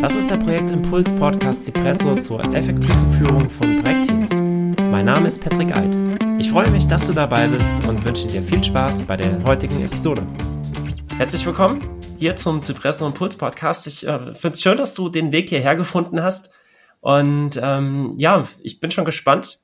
[0.00, 4.30] Das ist der Projektimpuls Podcast Cipresso zur effektiven Führung von Projektteams.
[4.90, 5.96] Mein Name ist Patrick Eid.
[6.38, 9.82] Ich freue mich, dass du dabei bist und wünsche dir viel Spaß bei der heutigen
[9.82, 10.22] Episode.
[11.16, 11.80] Herzlich willkommen
[12.18, 13.86] hier zum Cipresso Impuls Podcast.
[13.86, 16.50] Ich äh, finde es schön, dass du den Weg hierher gefunden hast.
[17.00, 19.60] Und ähm, ja, ich bin schon gespannt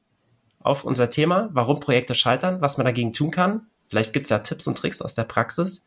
[0.61, 3.67] auf unser Thema, warum Projekte scheitern, was man dagegen tun kann.
[3.89, 5.85] Vielleicht gibt es ja Tipps und Tricks aus der Praxis.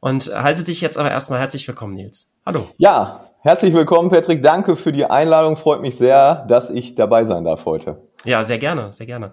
[0.00, 2.32] Und heiße dich jetzt aber erstmal herzlich willkommen, Nils.
[2.46, 2.70] Hallo.
[2.78, 4.42] Ja, herzlich willkommen, Patrick.
[4.42, 5.56] Danke für die Einladung.
[5.56, 8.02] Freut mich sehr, dass ich dabei sein darf heute.
[8.24, 9.32] Ja, sehr gerne, sehr gerne.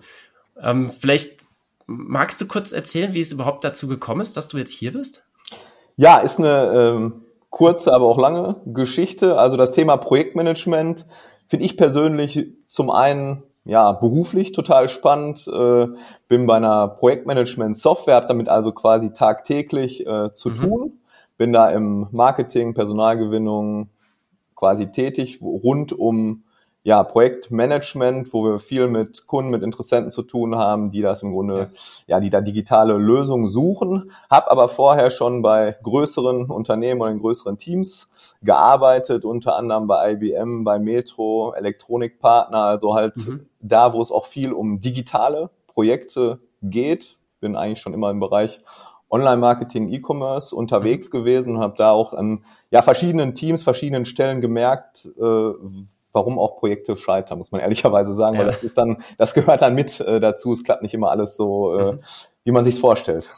[0.61, 1.39] Ähm, vielleicht
[1.85, 5.25] magst du kurz erzählen, wie es überhaupt dazu gekommen ist, dass du jetzt hier bist?
[5.97, 9.37] Ja, ist eine ähm, kurze, aber auch lange Geschichte.
[9.37, 11.05] Also das Thema Projektmanagement
[11.47, 15.47] finde ich persönlich zum einen ja, beruflich total spannend.
[15.47, 15.87] Äh,
[16.27, 20.55] bin bei einer Projektmanagement-Software, habe damit also quasi tagtäglich äh, zu mhm.
[20.55, 20.93] tun.
[21.37, 23.89] Bin da im Marketing, Personalgewinnung
[24.55, 26.43] quasi tätig, rund um
[26.85, 31.31] ja, Projektmanagement, wo wir viel mit Kunden, mit Interessenten zu tun haben, die das im
[31.31, 31.71] Grunde,
[32.05, 34.11] ja, ja die da digitale Lösungen suchen.
[34.29, 38.11] Hab aber vorher schon bei größeren Unternehmen oder in größeren Teams
[38.43, 43.47] gearbeitet, unter anderem bei IBM, bei Metro, Elektronikpartner, also halt mhm.
[43.59, 47.17] da, wo es auch viel um digitale Projekte geht.
[47.39, 48.59] Bin eigentlich schon immer im Bereich
[49.09, 51.17] Online-Marketing, E-Commerce unterwegs mhm.
[51.17, 55.21] gewesen und habe da auch an ja, verschiedenen Teams, verschiedenen Stellen gemerkt, äh,
[56.11, 58.39] warum auch Projekte scheitern, muss man ehrlicherweise sagen, ja.
[58.41, 60.51] weil das ist dann, das gehört dann mit äh, dazu.
[60.51, 61.99] Es klappt nicht immer alles so, äh, mhm.
[62.43, 63.31] wie man sich vorstellt.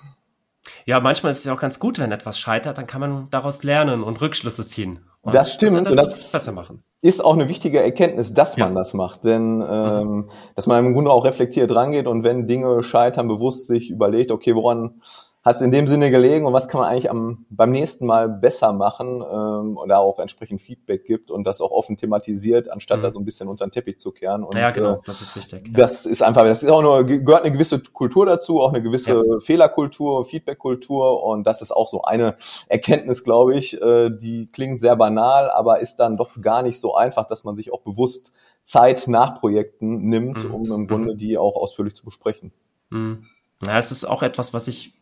[0.86, 3.62] Ja, manchmal ist es ja auch ganz gut, wenn etwas scheitert, dann kann man daraus
[3.62, 5.02] lernen und Rückschlüsse ziehen.
[5.22, 6.82] Und das stimmt und das besser machen.
[7.02, 10.30] ist auch eine wichtige Erkenntnis, dass man das macht, denn ähm, mhm.
[10.56, 14.56] dass man im Grunde auch reflektiert rangeht und wenn Dinge scheitern, bewusst sich überlegt, okay,
[14.56, 15.02] woran
[15.48, 18.28] hat es in dem Sinne gelegen und was kann man eigentlich am, beim nächsten Mal
[18.28, 23.00] besser machen ähm, und da auch entsprechend Feedback gibt und das auch offen thematisiert, anstatt
[23.00, 23.04] mhm.
[23.04, 24.44] da so ein bisschen unter den Teppich zu kehren.
[24.44, 25.68] Und, ja, genau, äh, das ist wichtig.
[25.68, 25.74] Ja.
[25.74, 29.24] Das ist einfach, das ist auch nur, gehört eine gewisse Kultur dazu, auch eine gewisse
[29.26, 29.40] ja.
[29.40, 32.36] Fehlerkultur, Feedbackkultur und das ist auch so eine
[32.68, 36.94] Erkenntnis, glaube ich, äh, die klingt sehr banal, aber ist dann doch gar nicht so
[36.94, 38.34] einfach, dass man sich auch bewusst
[38.64, 40.54] Zeit nach Projekten nimmt, mhm.
[40.54, 41.18] um im Grunde mhm.
[41.18, 42.52] die auch ausführlich zu besprechen.
[42.90, 43.24] Mhm.
[43.66, 44.97] Ja, es ist auch etwas, was ich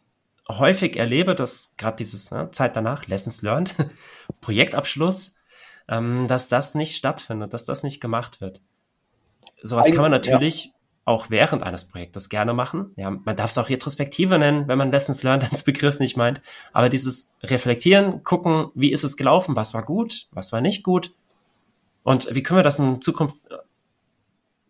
[0.49, 3.75] häufig erlebe, dass gerade dieses ne, Zeit danach, Lessons learned,
[4.41, 5.35] Projektabschluss,
[5.87, 8.61] ähm, dass das nicht stattfindet, dass das nicht gemacht wird.
[9.61, 10.71] Sowas kann man natürlich ja.
[11.05, 12.91] auch während eines Projektes gerne machen.
[12.97, 16.41] Ja, man darf es auch Retrospektive nennen, wenn man Lessons learned als Begriff nicht meint.
[16.73, 21.13] Aber dieses Reflektieren, gucken, wie ist es gelaufen, was war gut, was war nicht gut
[22.03, 23.55] und wie können wir das in Zukunft äh,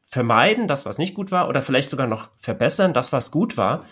[0.10, 3.84] vermeiden, das was nicht gut war oder vielleicht sogar noch verbessern, das was gut war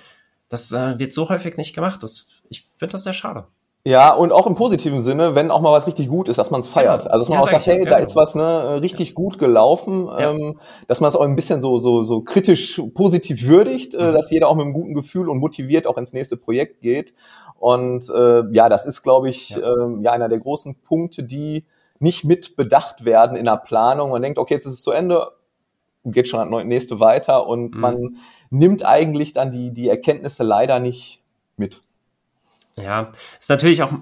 [0.54, 2.04] das äh, wird so häufig nicht gemacht.
[2.04, 3.48] Das, ich finde das sehr schade.
[3.86, 6.62] Ja, und auch im positiven Sinne, wenn auch mal was richtig gut ist, dass man
[6.62, 7.02] es feiert.
[7.02, 7.12] Genau.
[7.12, 8.04] Also dass man ja, auch sagt, hey, ja, da genau.
[8.04, 9.14] ist was ne, richtig ja.
[9.16, 13.94] gut gelaufen, ähm, dass man es auch ein bisschen so, so, so kritisch positiv würdigt,
[13.96, 14.14] äh, mhm.
[14.14, 17.14] dass jeder auch mit einem guten Gefühl und motiviert auch ins nächste Projekt geht.
[17.58, 19.58] Und äh, ja, das ist, glaube ich, ja.
[19.58, 21.66] Äh, ja einer der großen Punkte, die
[22.00, 24.12] nicht mit bedacht werden in der Planung.
[24.12, 25.28] Man denkt, okay, jetzt ist es zu Ende,
[26.06, 27.80] geht schon an nächste weiter und mhm.
[27.80, 28.18] man
[28.50, 31.22] nimmt eigentlich dann die, die Erkenntnisse leider nicht
[31.58, 31.82] mit.
[32.76, 33.94] Ja, ist natürlich auch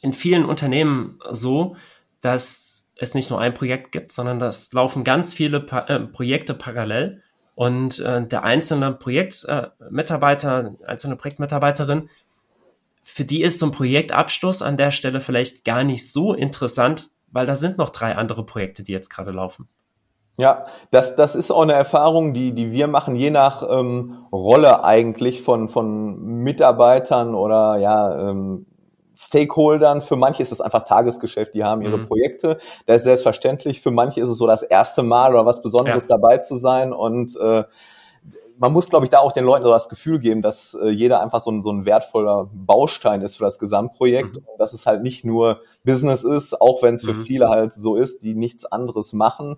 [0.00, 1.76] in vielen Unternehmen so,
[2.20, 6.54] dass es nicht nur ein Projekt gibt, sondern das laufen ganz viele pa äh, Projekte
[6.54, 7.22] parallel
[7.54, 12.08] und äh, der einzelne Projektmitarbeiter, äh, einzelne Projektmitarbeiterin,
[13.02, 17.46] für die ist so ein Projektabschluss an der Stelle vielleicht gar nicht so interessant, weil
[17.46, 19.68] da sind noch drei andere Projekte, die jetzt gerade laufen.
[20.40, 24.84] Ja, das, das ist auch eine Erfahrung, die, die wir machen, je nach ähm, Rolle
[24.84, 28.64] eigentlich von, von Mitarbeitern oder ja, ähm,
[29.14, 30.00] Stakeholdern.
[30.00, 32.06] Für manche ist es einfach Tagesgeschäft, die haben ihre mhm.
[32.06, 32.58] Projekte.
[32.86, 36.16] Da ist selbstverständlich, für manche ist es so das erste Mal oder was Besonderes ja.
[36.16, 36.94] dabei zu sein.
[36.94, 37.64] Und äh,
[38.60, 41.22] man muss, glaube ich, da auch den Leuten so das Gefühl geben, dass äh, jeder
[41.22, 44.36] einfach so ein, so ein wertvoller Baustein ist für das Gesamtprojekt.
[44.36, 44.44] Mhm.
[44.46, 47.22] Und dass es halt nicht nur Business ist, auch wenn es für mhm.
[47.22, 49.56] viele halt so ist, die nichts anderes machen.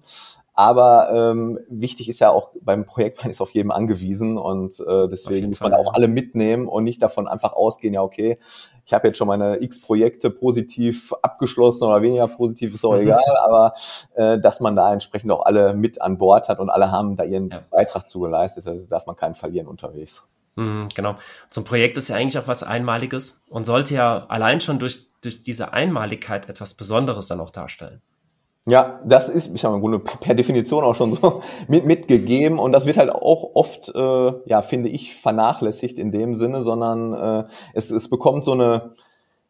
[0.62, 5.08] Aber ähm, wichtig ist ja auch beim Projekt, man ist auf jedem angewiesen und äh,
[5.08, 8.38] deswegen muss man Fall, auch alle mitnehmen und nicht davon einfach ausgehen, ja okay,
[8.84, 13.00] ich habe jetzt schon meine x Projekte positiv abgeschlossen oder weniger positiv, ist auch mhm.
[13.00, 13.74] egal, aber
[14.14, 17.24] äh, dass man da entsprechend auch alle mit an Bord hat und alle haben da
[17.24, 17.64] ihren ja.
[17.68, 20.24] Beitrag zugeleistet, da darf man keinen verlieren unterwegs.
[20.54, 21.16] Mhm, genau.
[21.50, 25.08] So ein Projekt ist ja eigentlich auch was Einmaliges und sollte ja allein schon durch,
[25.22, 28.00] durch diese Einmaligkeit etwas Besonderes dann auch darstellen.
[28.66, 32.72] Ja, das ist, ich habe im Grunde per Definition auch schon so mit, mitgegeben und
[32.72, 37.44] das wird halt auch oft, äh, ja, finde ich, vernachlässigt in dem Sinne, sondern äh,
[37.74, 38.94] es, es bekommt so eine,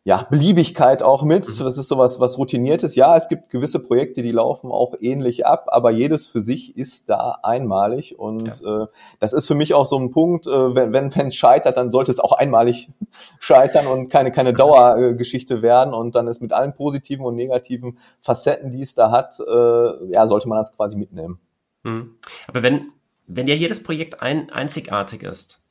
[0.04, 1.46] ja, Beliebigkeit auch mit.
[1.46, 1.64] Mhm.
[1.64, 2.96] Das ist sowas, was routiniertes.
[2.96, 7.08] Ja, es gibt gewisse Projekte, die laufen auch ähnlich ab, aber jedes für sich ist
[7.08, 8.18] da einmalig.
[8.18, 8.82] Und ja.
[8.82, 8.86] äh,
[9.20, 12.10] das ist für mich auch so ein Punkt, äh, wenn, wenn es scheitert, dann sollte
[12.10, 12.90] es auch einmalig
[13.38, 15.94] scheitern und keine, keine Dauergeschichte werden.
[15.94, 20.26] Und dann ist mit allen positiven und negativen Facetten, die es da hat, äh, ja,
[20.26, 21.38] sollte man das quasi mitnehmen.
[21.84, 22.16] Mhm.
[22.48, 22.90] Aber wenn,
[23.28, 25.61] wenn ja jedes Projekt ein, einzigartig ist,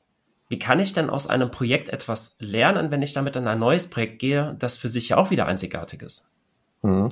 [0.52, 3.88] wie kann ich denn aus einem Projekt etwas lernen, wenn ich damit in ein neues
[3.88, 6.30] Projekt gehe, das für sich ja auch wieder einzigartig ist?
[6.82, 7.08] Mhm.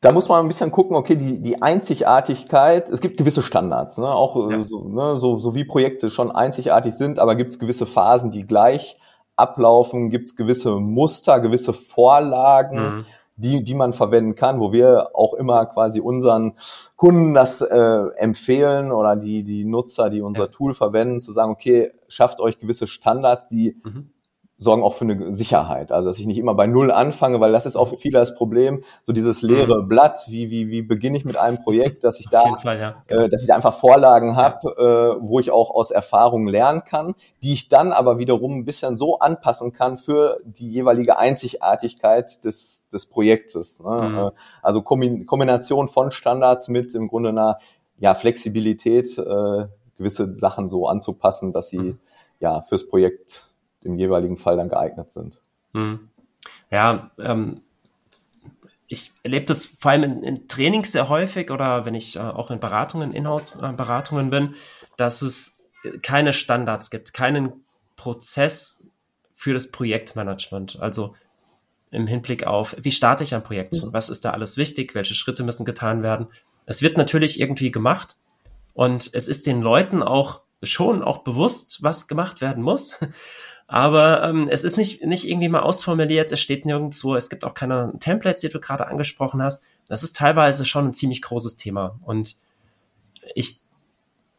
[0.00, 4.06] Da muss man ein bisschen gucken, okay, die, die Einzigartigkeit, es gibt gewisse Standards, ne?
[4.06, 4.62] auch äh, ja.
[4.62, 5.16] so, ne?
[5.16, 8.94] so, so wie Projekte schon einzigartig sind, aber gibt es gewisse Phasen, die gleich
[9.34, 12.98] ablaufen, gibt es gewisse Muster, gewisse Vorlagen.
[12.98, 13.06] Mhm
[13.36, 16.54] die, die man verwenden kann, wo wir auch immer quasi unseren
[16.96, 17.76] Kunden das äh,
[18.16, 20.48] empfehlen oder die, die Nutzer, die unser ja.
[20.48, 24.10] Tool verwenden, zu sagen, okay, schafft euch gewisse Standards, die mhm
[24.58, 25.92] sorgen auch für eine Sicherheit.
[25.92, 28.34] Also dass ich nicht immer bei Null anfange, weil das ist auch für viele das
[28.34, 29.88] Problem, so dieses leere mhm.
[29.88, 32.94] Blatt, wie, wie, wie beginne ich mit einem Projekt, dass ich da, Fall, ja.
[33.08, 35.12] äh, dass ich da einfach Vorlagen habe, ja.
[35.12, 38.96] äh, wo ich auch aus Erfahrung lernen kann, die ich dann aber wiederum ein bisschen
[38.96, 43.82] so anpassen kann für die jeweilige Einzigartigkeit des, des Projektes.
[43.82, 44.08] Ne?
[44.08, 44.18] Mhm.
[44.18, 44.30] Äh,
[44.62, 47.58] also Kombination von Standards mit im Grunde einer
[47.98, 49.66] ja, Flexibilität, äh,
[49.98, 51.98] gewisse Sachen so anzupassen, dass sie mhm.
[52.40, 53.50] ja fürs Projekt
[53.82, 55.38] im jeweiligen Fall dann geeignet sind.
[55.72, 56.08] Hm.
[56.70, 57.62] Ja, ähm,
[58.88, 62.50] ich erlebe das vor allem in, in, Trainings sehr häufig oder wenn ich äh, auch
[62.50, 64.54] in Beratungen, Inhouse-Beratungen bin,
[64.96, 65.62] dass es
[66.02, 67.64] keine Standards gibt, keinen
[67.96, 68.84] Prozess
[69.32, 70.78] für das Projektmanagement.
[70.80, 71.14] Also
[71.90, 73.74] im Hinblick auf, wie starte ich ein Projekt?
[73.74, 73.92] Mhm.
[73.92, 74.94] Was ist da alles wichtig?
[74.94, 76.28] Welche Schritte müssen getan werden?
[76.66, 78.16] Es wird natürlich irgendwie gemacht
[78.74, 82.98] und es ist den Leuten auch schon auch bewusst, was gemacht werden muss.
[83.68, 87.54] Aber ähm, es ist nicht, nicht irgendwie mal ausformuliert, es steht nirgendwo, es gibt auch
[87.54, 89.62] keine Templates, die du gerade angesprochen hast.
[89.88, 91.98] Das ist teilweise schon ein ziemlich großes Thema.
[92.02, 92.36] Und
[93.34, 93.58] ich,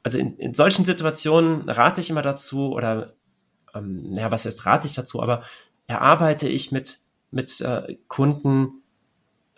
[0.03, 3.13] also in, in solchen Situationen rate ich immer dazu, oder
[3.75, 5.43] ähm, naja, was heißt rate ich dazu, aber
[5.87, 6.99] erarbeite ich mit,
[7.31, 8.81] mit äh, Kunden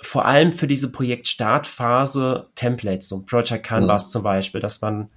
[0.01, 4.11] vor allem für diese Projektstartphase Templates, so Project Canvas mhm.
[4.11, 5.09] zum Beispiel, dass man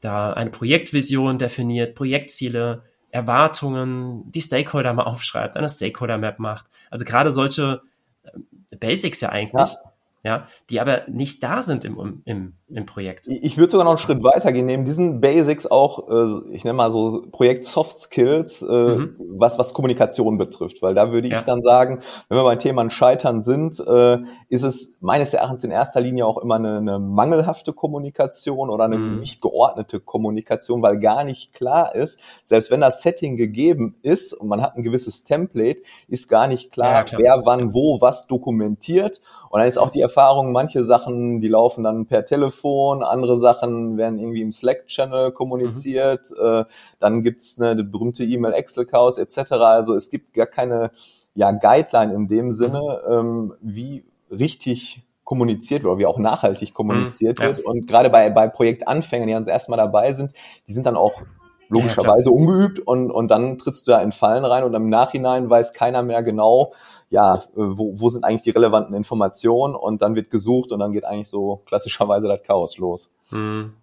[0.00, 6.66] da eine Projektvision definiert, Projektziele, Erwartungen, die Stakeholder mal aufschreibt, eine Stakeholder-Map macht.
[6.90, 7.82] Also gerade solche
[8.22, 9.68] äh, Basics ja eigentlich.
[9.68, 9.90] Ja
[10.22, 13.26] ja, die aber nicht da sind im, im, im Projekt.
[13.26, 16.76] Ich würde sogar noch einen Schritt weiter gehen, neben diesen Basics auch, äh, ich nenne
[16.76, 19.16] mal so Projekt Soft Skills, äh, mhm.
[19.18, 21.38] was, was Kommunikation betrifft, weil da würde ja.
[21.38, 24.18] ich dann sagen, wenn wir beim Thema Scheitern sind, äh,
[24.48, 28.98] ist es meines Erachtens in erster Linie auch immer eine, eine mangelhafte Kommunikation oder eine
[28.98, 29.18] mhm.
[29.18, 34.48] nicht geordnete Kommunikation, weil gar nicht klar ist, selbst wenn das Setting gegeben ist und
[34.48, 39.20] man hat ein gewisses Template, ist gar nicht klar, ja, wer wann wo was dokumentiert
[39.50, 42.59] und dann ist auch die Erfahrung, manche Sachen, die laufen dann per Telefon,
[43.02, 46.44] andere Sachen werden irgendwie im Slack-Channel kommuniziert, mhm.
[46.44, 46.64] äh,
[46.98, 49.52] dann gibt's eine, eine berühmte E-Mail-Excel-Chaos etc.
[49.52, 50.90] Also es gibt gar keine
[51.34, 53.12] ja, Guideline in dem Sinne, mhm.
[53.12, 57.50] ähm, wie richtig kommuniziert wird oder wie auch nachhaltig kommuniziert mhm, ja.
[57.50, 57.60] wird.
[57.64, 60.32] Und gerade bei, bei Projektanfängern, die dann erstmal dabei sind,
[60.66, 61.22] die sind dann auch
[61.70, 65.48] logischerweise ja, ungeübt und, und dann trittst du da in Fallen rein und im Nachhinein
[65.48, 66.74] weiß keiner mehr genau,
[67.08, 70.92] ja, äh, wo, wo sind eigentlich die relevanten Informationen und dann wird gesucht und dann
[70.92, 73.10] geht eigentlich so klassischerweise das Chaos los.
[73.30, 73.74] Hm.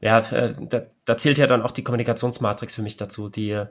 [0.00, 3.66] Ja, äh, da, da zählt ja dann auch die Kommunikationsmatrix für mich dazu, die äh,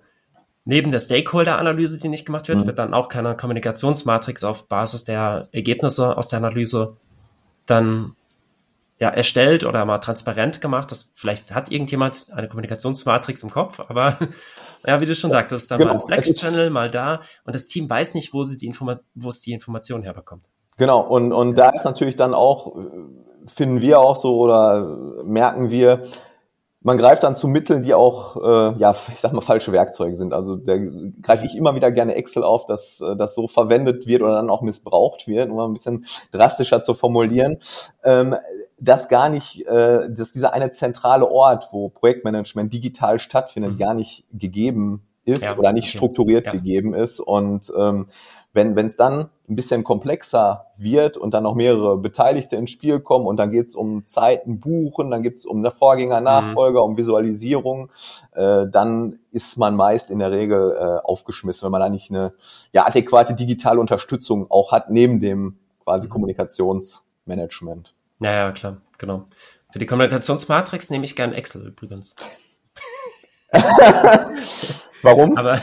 [0.66, 2.66] neben der Stakeholder-Analyse, die nicht gemacht wird, mhm.
[2.66, 6.98] wird dann auch keine Kommunikationsmatrix auf Basis der Ergebnisse aus der Analyse
[7.66, 8.16] dann
[9.00, 10.92] ja, erstellt oder mal transparent gemacht.
[10.92, 14.18] Das vielleicht hat irgendjemand eine Kommunikationsmatrix im Kopf, aber
[14.86, 15.89] ja, wie du schon sagtest, da genau.
[15.89, 19.30] mal im Slack-Channel, mal da und das Team weiß nicht, wo sie die Informa wo
[19.30, 20.50] es die Information herbekommt.
[20.77, 22.75] Genau, und, und da ist natürlich dann auch,
[23.48, 26.04] finden wir auch so oder merken wir,
[26.88, 30.34] man greift dann zu Mitteln, die auch, äh, ja, ich sag mal, falsche Werkzeuge sind.
[30.34, 30.77] Also da
[31.22, 34.50] greife ich immer wieder gerne Excel auf, dass äh, das so verwendet wird oder dann
[34.50, 37.58] auch missbraucht wird, um mal ein bisschen drastischer zu formulieren.
[38.04, 38.36] Ähm,
[38.79, 43.77] dass gar nicht, äh, dass dieser eine zentrale Ort, wo Projektmanagement digital stattfindet, mhm.
[43.77, 46.51] gar nicht gegeben ist ja, oder nicht strukturiert ja.
[46.53, 47.19] gegeben ist.
[47.19, 48.07] Und ähm,
[48.53, 53.27] wenn es dann ein bisschen komplexer wird und dann noch mehrere Beteiligte ins Spiel kommen
[53.27, 56.91] und dann geht es um Zeiten buchen, dann geht es um eine Vorgänger, Nachfolger, mhm.
[56.91, 57.91] um Visualisierung,
[58.34, 62.34] äh, dann ist man meist in der Regel äh, aufgeschmissen, wenn man da nicht eine
[62.72, 66.12] ja, adäquate digitale Unterstützung auch hat, neben dem quasi mhm.
[66.12, 67.93] Kommunikationsmanagement.
[68.20, 69.26] Ja, ja, klar, genau.
[69.72, 72.16] Für die Kommunikationsmatrix nehme ich gern Excel übrigens.
[75.02, 75.38] Warum?
[75.38, 75.62] Aber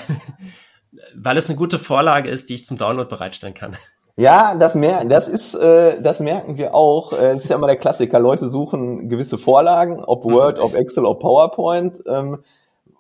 [1.15, 3.77] weil es eine gute Vorlage ist, die ich zum Download bereitstellen kann.
[4.17, 7.13] Ja, das, mer das, ist, äh, das merken wir auch.
[7.13, 8.21] Es äh, ist ja immer der Klassiker.
[8.21, 10.33] Leute suchen gewisse Vorlagen, ob mhm.
[10.33, 12.01] Word, ob Excel, ob PowerPoint.
[12.07, 12.45] Ähm,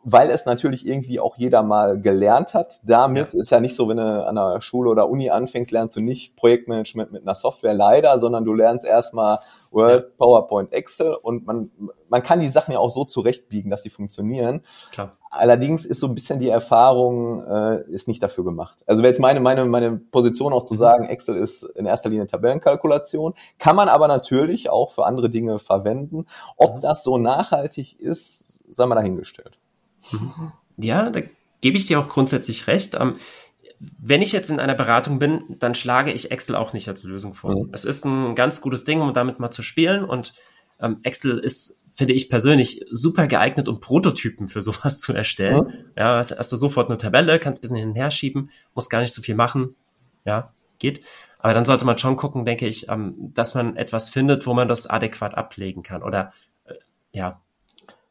[0.05, 2.81] weil es natürlich irgendwie auch jeder mal gelernt hat.
[2.85, 3.41] Damit ja.
[3.41, 6.37] ist ja nicht so, wenn du an der Schule oder Uni anfängst, lernst du nicht
[6.37, 9.39] Projektmanagement mit einer Software leider, sondern du lernst erstmal
[9.71, 10.11] Word, ja.
[10.19, 11.71] PowerPoint, Excel und man,
[12.09, 14.63] man kann die Sachen ja auch so zurechtbiegen, dass sie funktionieren.
[14.93, 15.13] Klar.
[15.31, 18.85] Allerdings ist so ein bisschen die Erfahrung, äh, ist nicht dafür gemacht.
[18.87, 20.79] Also wäre jetzt meine, meine, meine Position auch zu mhm.
[20.79, 25.59] sagen, Excel ist in erster Linie Tabellenkalkulation, kann man aber natürlich auch für andere Dinge
[25.59, 26.27] verwenden.
[26.57, 26.81] Ob mhm.
[26.83, 29.59] das so nachhaltig ist, sei mal dahingestellt.
[30.77, 31.21] Ja, da
[31.61, 32.97] gebe ich dir auch grundsätzlich recht.
[33.01, 33.17] Ähm,
[33.79, 37.35] wenn ich jetzt in einer Beratung bin, dann schlage ich Excel auch nicht als Lösung
[37.35, 37.51] vor.
[37.51, 37.71] Mhm.
[37.73, 40.35] Es ist ein ganz gutes Ding, um damit mal zu spielen und
[40.81, 45.67] ähm, Excel ist, finde ich persönlich, super geeignet, um Prototypen für sowas zu erstellen.
[45.67, 45.85] Mhm.
[45.97, 48.91] Ja, hast, hast du sofort eine Tabelle, kannst ein bisschen hin und her schieben, musst
[48.91, 49.75] gar nicht so viel machen.
[50.25, 51.03] Ja, geht.
[51.39, 54.69] Aber dann sollte man schon gucken, denke ich, ähm, dass man etwas findet, wo man
[54.69, 56.33] das adäquat ablegen kann oder
[56.65, 56.75] äh,
[57.13, 57.43] ja,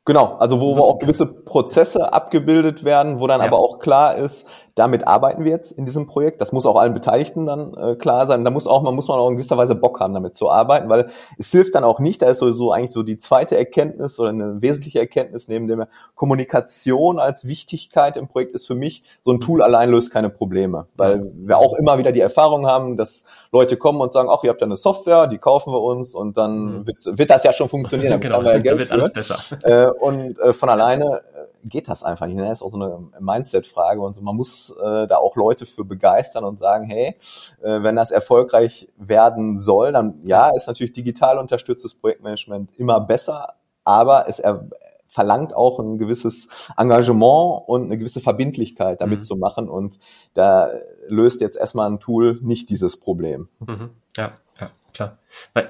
[0.05, 3.47] Genau, also wo, auch gewisse Prozesse abgebildet werden, wo dann ja.
[3.47, 6.41] aber auch klar ist, damit arbeiten wir jetzt in diesem Projekt.
[6.41, 8.43] Das muss auch allen Beteiligten dann äh, klar sein.
[8.43, 10.89] Da muss auch, man muss man auch in gewisser Weise Bock haben, damit zu arbeiten,
[10.89, 12.21] weil es hilft dann auch nicht.
[12.21, 17.19] Da ist sowieso eigentlich so die zweite Erkenntnis oder eine wesentliche Erkenntnis neben dem Kommunikation
[17.19, 21.31] als Wichtigkeit im Projekt ist für mich, so ein Tool allein löst keine Probleme, weil
[21.35, 24.61] wir auch immer wieder die Erfahrung haben, dass Leute kommen und sagen, ach, ihr habt
[24.61, 26.87] ja eine Software, die kaufen wir uns und dann mhm.
[26.87, 28.95] wird, wird das ja schon funktionieren, damit genau, wir ja Geld wird für.
[28.95, 29.37] alles besser.
[29.61, 31.21] Äh, und äh, von alleine
[31.63, 32.39] geht das einfach nicht.
[32.39, 34.21] Das ist auch so eine Mindset-Frage und so.
[34.21, 37.15] Man muss äh, da auch Leute für begeistern und sagen, hey,
[37.61, 43.55] äh, wenn das erfolgreich werden soll, dann ja, ist natürlich digital unterstütztes Projektmanagement immer besser,
[43.83, 44.65] aber es er
[45.13, 49.21] verlangt auch ein gewisses Engagement und eine gewisse Verbindlichkeit damit mhm.
[49.21, 49.99] zu machen und
[50.33, 50.71] da
[51.07, 53.47] löst jetzt erstmal ein Tool nicht dieses Problem.
[53.59, 53.91] Mhm.
[54.17, 55.19] Ja, ja, klar.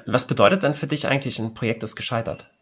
[0.06, 2.53] Was bedeutet denn für dich eigentlich ein Projekt ist gescheitert?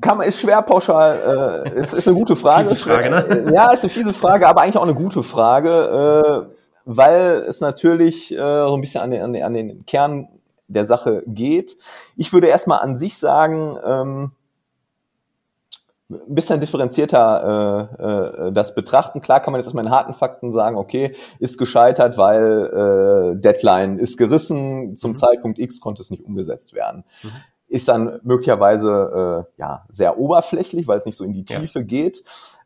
[0.00, 2.66] Kann man, ist schwer pauschal, äh, ist, ist eine gute Frage.
[2.66, 3.52] fiese Frage, ne?
[3.52, 6.54] Ja, ist eine fiese Frage, aber eigentlich auch eine gute Frage, äh,
[6.86, 10.28] weil es natürlich äh, so ein bisschen an den, an, den, an den Kern
[10.68, 11.76] der Sache geht.
[12.16, 14.32] Ich würde erstmal an sich sagen, ähm,
[16.08, 19.20] ein bisschen differenzierter äh, äh, das betrachten.
[19.20, 23.98] Klar kann man jetzt erstmal in harten Fakten sagen, okay, ist gescheitert, weil äh, Deadline
[23.98, 25.16] ist gerissen, zum mhm.
[25.16, 27.04] Zeitpunkt X konnte es nicht umgesetzt werden.
[27.22, 27.32] Mhm
[27.74, 31.84] ist dann möglicherweise äh, ja sehr oberflächlich, weil es nicht so in die Tiefe ja.
[31.84, 32.22] geht.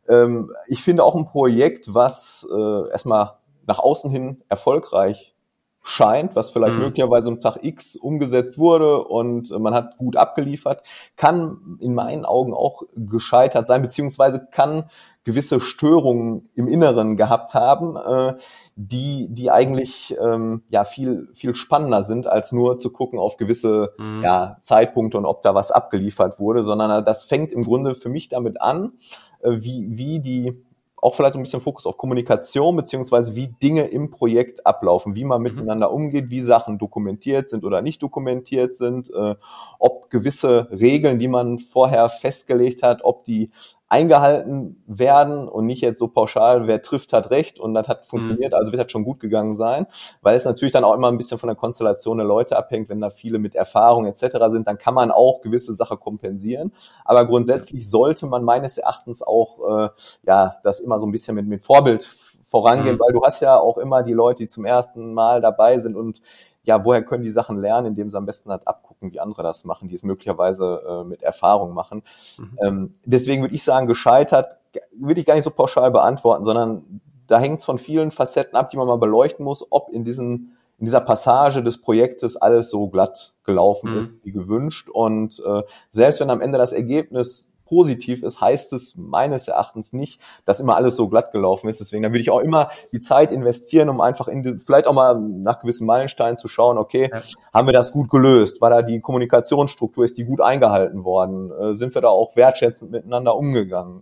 [0.07, 5.35] Ähm, ich finde auch ein Projekt, was äh, erstmal nach außen hin erfolgreich
[5.81, 6.81] scheint, was vielleicht mhm.
[6.81, 10.83] möglicherweise am Tag X umgesetzt wurde und man hat gut abgeliefert,
[11.15, 14.85] kann in meinen Augen auch gescheitert sein, beziehungsweise kann
[15.23, 18.35] gewisse Störungen im Inneren gehabt haben, äh,
[18.75, 23.93] die, die eigentlich ähm, ja viel, viel spannender sind, als nur zu gucken auf gewisse
[23.97, 24.21] mhm.
[24.23, 28.29] ja, Zeitpunkte und ob da was abgeliefert wurde, sondern das fängt im Grunde für mich
[28.29, 28.93] damit an,
[29.41, 30.63] äh, wie, wie die
[31.01, 35.41] auch vielleicht ein bisschen Fokus auf Kommunikation, beziehungsweise wie Dinge im Projekt ablaufen, wie man
[35.41, 35.49] mhm.
[35.49, 39.35] miteinander umgeht, wie Sachen dokumentiert sind oder nicht dokumentiert sind, äh,
[39.79, 43.51] ob gewisse Regeln, die man vorher festgelegt hat, ob die
[43.89, 48.53] eingehalten werden und nicht jetzt so pauschal, wer trifft, hat recht und das hat funktioniert,
[48.53, 48.59] mhm.
[48.59, 49.87] also wird das schon gut gegangen sein,
[50.21, 53.01] weil es natürlich dann auch immer ein bisschen von der Konstellation der Leute abhängt, wenn
[53.01, 54.37] da viele mit Erfahrung etc.
[54.47, 56.71] sind, dann kann man auch gewisse Sachen kompensieren,
[57.03, 59.89] aber grundsätzlich sollte man meines Erachtens auch äh,
[60.23, 62.03] ja das immer so ein bisschen mit, mit Vorbild
[62.49, 62.99] vorangehen, mhm.
[62.99, 66.21] weil du hast ja auch immer die Leute, die zum ersten Mal dabei sind und
[66.63, 69.65] ja, woher können die Sachen lernen, indem sie am besten halt abgucken, wie andere das
[69.65, 72.03] machen, die es möglicherweise äh, mit Erfahrung machen.
[72.37, 72.59] Mhm.
[72.61, 74.57] Ähm, deswegen würde ich sagen, gescheitert
[74.93, 78.69] würde ich gar nicht so pauschal beantworten, sondern da hängt es von vielen Facetten ab,
[78.69, 82.87] die man mal beleuchten muss, ob in diesen in dieser Passage des Projektes alles so
[82.87, 83.99] glatt gelaufen mhm.
[83.99, 84.89] ist wie gewünscht.
[84.89, 90.19] Und äh, selbst wenn am Ende das Ergebnis positiv ist, heißt es meines Erachtens nicht,
[90.43, 91.79] dass immer alles so glatt gelaufen ist.
[91.79, 95.19] Deswegen, da würde ich auch immer die Zeit investieren, um einfach in vielleicht auch mal
[95.19, 97.21] nach gewissen Meilensteinen zu schauen, okay, ja.
[97.53, 98.59] haben wir das gut gelöst?
[98.59, 101.51] War da die Kommunikationsstruktur, ist die gut eingehalten worden?
[101.51, 104.01] Äh, sind wir da auch wertschätzend miteinander umgegangen?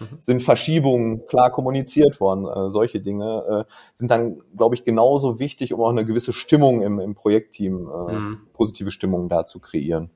[0.00, 0.16] Mhm.
[0.20, 2.46] Sind Verschiebungen klar kommuniziert worden?
[2.46, 6.82] Äh, solche Dinge äh, sind dann, glaube ich, genauso wichtig, um auch eine gewisse Stimmung
[6.82, 8.40] im, im Projektteam, äh, mhm.
[8.54, 10.10] positive Stimmung da zu kreieren.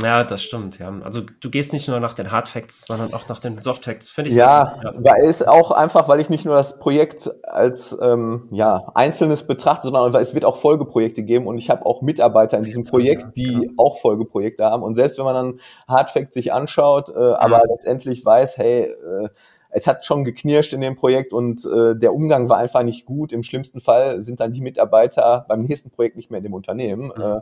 [0.00, 0.92] Ja, das stimmt, ja.
[1.02, 4.10] Also du gehst nicht nur nach den Hard Facts, sondern auch nach den Soft Facts,
[4.10, 4.36] finde ich.
[4.36, 8.84] Ja, ja, weil es auch einfach, weil ich nicht nur das Projekt als ähm, ja,
[8.94, 12.62] einzelnes betrachte, sondern weil es wird auch Folgeprojekte geben und ich habe auch Mitarbeiter in
[12.62, 13.72] diesem Projekt, die ja, genau.
[13.78, 14.84] auch Folgeprojekte haben.
[14.84, 19.28] Und selbst wenn man dann Hard Facts sich anschaut, äh, aber letztendlich weiß, hey, äh,
[19.70, 23.32] es hat schon geknirscht in dem Projekt und äh, der Umgang war einfach nicht gut.
[23.32, 27.12] Im schlimmsten Fall sind dann die Mitarbeiter beim nächsten Projekt nicht mehr in dem Unternehmen.
[27.16, 27.22] Mhm.
[27.22, 27.40] Äh,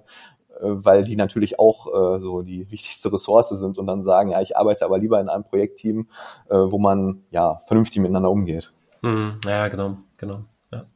[0.61, 4.57] weil die natürlich auch äh, so die wichtigste Ressource sind und dann sagen, ja, ich
[4.57, 6.09] arbeite aber lieber in einem Projektteam,
[6.49, 8.73] äh, wo man ja vernünftig miteinander umgeht.
[9.03, 9.39] Mhm.
[9.45, 10.41] Ja, genau, genau.
[10.73, 10.87] Ja.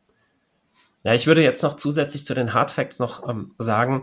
[1.05, 4.03] ja, ich würde jetzt noch zusätzlich zu den Hard Facts noch ähm, sagen,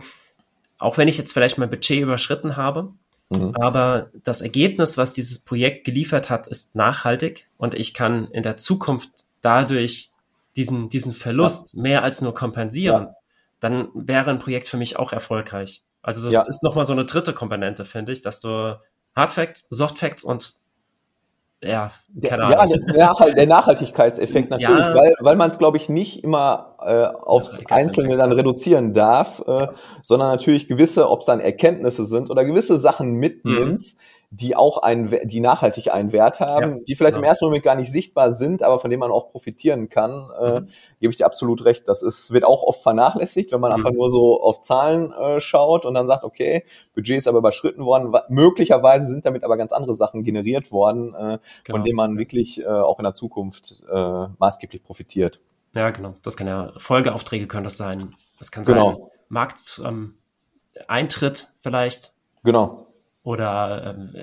[0.78, 2.92] auch wenn ich jetzt vielleicht mein Budget überschritten habe,
[3.30, 3.54] mhm.
[3.56, 8.56] aber das Ergebnis, was dieses Projekt geliefert hat, ist nachhaltig und ich kann in der
[8.56, 9.10] Zukunft
[9.40, 10.10] dadurch
[10.56, 11.82] diesen, diesen Verlust ja.
[11.82, 13.14] mehr als nur kompensieren, ja.
[13.60, 15.82] dann wäre ein Projekt für mich auch erfolgreich.
[16.02, 16.42] Also das ja.
[16.42, 18.78] ist nochmal so eine dritte Komponente, finde ich, dass du
[19.14, 20.54] Hard Facts, Soft Facts und
[21.62, 21.90] ja,
[22.22, 22.78] keine Ahnung.
[22.94, 24.94] Ja, der, Nachhaltigkeitseffekt natürlich, ja.
[24.94, 29.68] weil, weil man es, glaube ich, nicht immer äh, aufs Einzelne dann reduzieren darf, äh,
[30.00, 34.78] sondern natürlich gewisse, ob es dann Erkenntnisse sind oder gewisse Sachen mitnimmst, mhm die auch
[34.78, 37.26] einen, die nachhaltig einen Wert haben, ja, die vielleicht genau.
[37.26, 40.60] im ersten Moment gar nicht sichtbar sind, aber von denen man auch profitieren kann, äh,
[40.60, 40.68] mhm.
[41.00, 41.88] gebe ich dir absolut recht.
[41.88, 43.78] Das ist, wird auch oft vernachlässigt, wenn man mhm.
[43.78, 46.62] einfach nur so auf Zahlen äh, schaut und dann sagt, okay,
[46.94, 48.14] Budget ist aber überschritten worden.
[48.28, 51.78] Möglicherweise sind damit aber ganz andere Sachen generiert worden, äh, genau.
[51.78, 55.40] von denen man wirklich äh, auch in der Zukunft äh, maßgeblich profitiert.
[55.74, 56.14] Ja, genau.
[56.22, 58.14] Das kann ja Folgeaufträge können das sein.
[58.38, 58.90] Das kann genau.
[58.90, 62.12] sein Markteintritt ähm, vielleicht.
[62.44, 62.86] Genau
[63.22, 64.14] oder ähm,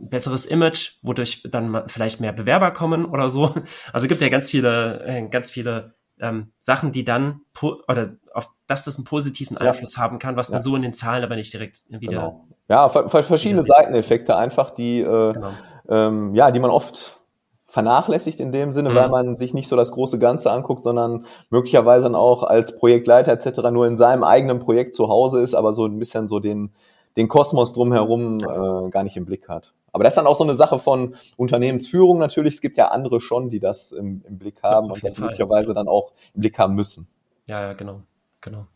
[0.00, 3.54] besseres Image, wodurch dann vielleicht mehr Bewerber kommen oder so.
[3.92, 7.40] Also gibt ja ganz viele, äh, ganz viele ähm, Sachen, die dann
[7.88, 10.02] oder auf das das einen positiven Einfluss ja.
[10.02, 10.62] haben kann, was man ja.
[10.62, 12.08] so in den Zahlen aber nicht direkt wieder.
[12.08, 12.44] Genau.
[12.68, 15.50] Ja, verschiedene Seiteneffekte einfach, die äh, genau.
[15.88, 17.20] ähm, ja, die man oft
[17.64, 18.94] vernachlässigt in dem Sinne, mhm.
[18.94, 23.32] weil man sich nicht so das große Ganze anguckt, sondern möglicherweise dann auch als Projektleiter
[23.32, 23.70] etc.
[23.70, 26.72] nur in seinem eigenen Projekt zu Hause ist, aber so ein bisschen so den
[27.16, 29.72] den Kosmos drumherum äh, gar nicht im Blick hat.
[29.92, 32.54] Aber das ist dann auch so eine Sache von Unternehmensführung natürlich.
[32.54, 35.24] Es gibt ja andere schon, die das im, im Blick haben ja, und das Fall.
[35.24, 37.08] möglicherweise dann auch im Blick haben müssen.
[37.46, 38.02] Ja, ja, genau,
[38.40, 38.66] genau.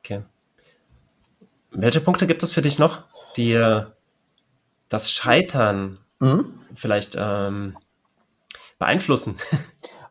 [0.00, 0.22] Okay.
[1.70, 3.04] Welche Punkte gibt es für dich noch,
[3.36, 3.84] die äh,
[4.88, 6.60] das Scheitern mhm.
[6.74, 7.76] vielleicht ähm,
[8.78, 9.38] beeinflussen?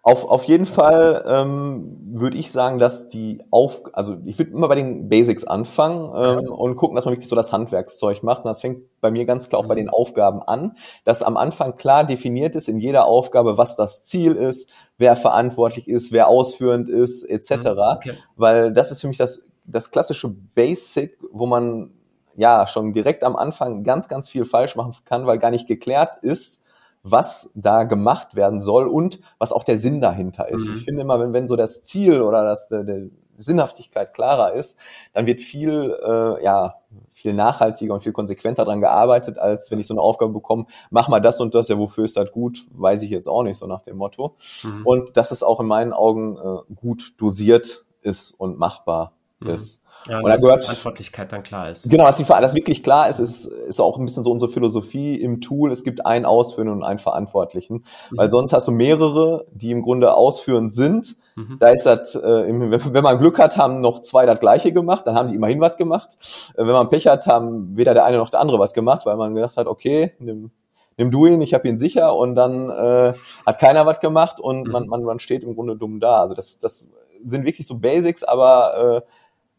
[0.05, 4.67] Auf, auf jeden Fall ähm, würde ich sagen, dass die auf, also ich würde immer
[4.67, 8.43] bei den Basics anfangen ähm, und gucken, dass man wirklich so das Handwerkszeug macht.
[8.43, 9.85] Und das fängt bei mir ganz klar auch bei mhm.
[9.85, 14.35] den Aufgaben an, dass am Anfang klar definiert ist in jeder Aufgabe, was das Ziel
[14.35, 17.51] ist, wer verantwortlich ist, wer ausführend ist, etc.
[17.51, 18.13] Mhm, okay.
[18.35, 21.91] Weil das ist für mich das, das klassische Basic, wo man
[22.35, 26.19] ja schon direkt am Anfang ganz, ganz viel falsch machen kann, weil gar nicht geklärt
[26.21, 26.62] ist,
[27.03, 30.69] was da gemacht werden soll und was auch der Sinn dahinter ist.
[30.69, 30.75] Mhm.
[30.75, 34.77] Ich finde immer, wenn, wenn so das Ziel oder das, der, der Sinnhaftigkeit klarer ist,
[35.11, 36.75] dann wird viel, äh, ja,
[37.11, 41.09] viel nachhaltiger und viel konsequenter dran gearbeitet, als wenn ich so eine Aufgabe bekomme, mach
[41.09, 43.67] mal das und das, ja, wofür ist das gut, weiß ich jetzt auch nicht, so
[43.67, 44.35] nach dem Motto.
[44.63, 44.85] Mhm.
[44.85, 49.49] Und dass es auch in meinen Augen äh, gut dosiert ist und machbar mhm.
[49.49, 49.82] ist.
[50.07, 51.89] Ja, und, da gehört die Verantwortlichkeit dann klar ist.
[51.89, 55.15] Genau, dass die dass wirklich klar ist, ist, ist auch ein bisschen so unsere Philosophie
[55.15, 55.71] im Tool.
[55.71, 58.17] Es gibt einen Ausführenden und einen Verantwortlichen, mhm.
[58.17, 61.15] weil sonst hast du mehrere, die im Grunde ausführend sind.
[61.35, 61.57] Mhm.
[61.59, 65.15] Da ist das, äh, wenn man Glück hat, haben noch zwei das Gleiche gemacht, dann
[65.15, 66.09] haben die immerhin was gemacht.
[66.55, 69.15] Äh, wenn man Pech hat, haben weder der eine noch der andere was gemacht, weil
[69.15, 70.51] man gedacht hat, okay, nimm,
[70.97, 73.13] nimm du ihn, ich habe ihn sicher und dann äh,
[73.45, 74.71] hat keiner was gemacht und mhm.
[74.71, 76.21] man, man, man steht im Grunde dumm da.
[76.21, 76.89] Also das, das
[77.23, 79.09] sind wirklich so Basics, aber äh,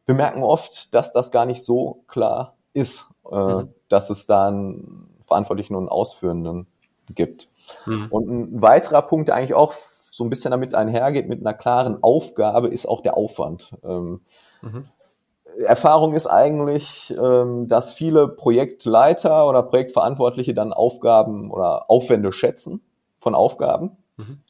[0.06, 3.74] wir merken oft, dass das gar nicht so klar ist, äh, mhm.
[3.88, 6.66] dass es da einen Verantwortlichen und einen Ausführenden
[7.08, 7.48] gibt.
[7.86, 8.08] Mhm.
[8.10, 12.02] Und ein weiterer Punkt, der eigentlich auch so ein bisschen damit einhergeht, mit einer klaren
[12.02, 13.74] Aufgabe, ist auch der Aufwand.
[13.82, 14.20] Ähm,
[14.62, 14.86] mhm.
[15.64, 22.80] Erfahrung ist eigentlich, ähm, dass viele Projektleiter oder Projektverantwortliche dann Aufgaben oder Aufwände schätzen
[23.20, 23.96] von Aufgaben.
[24.16, 24.40] Mhm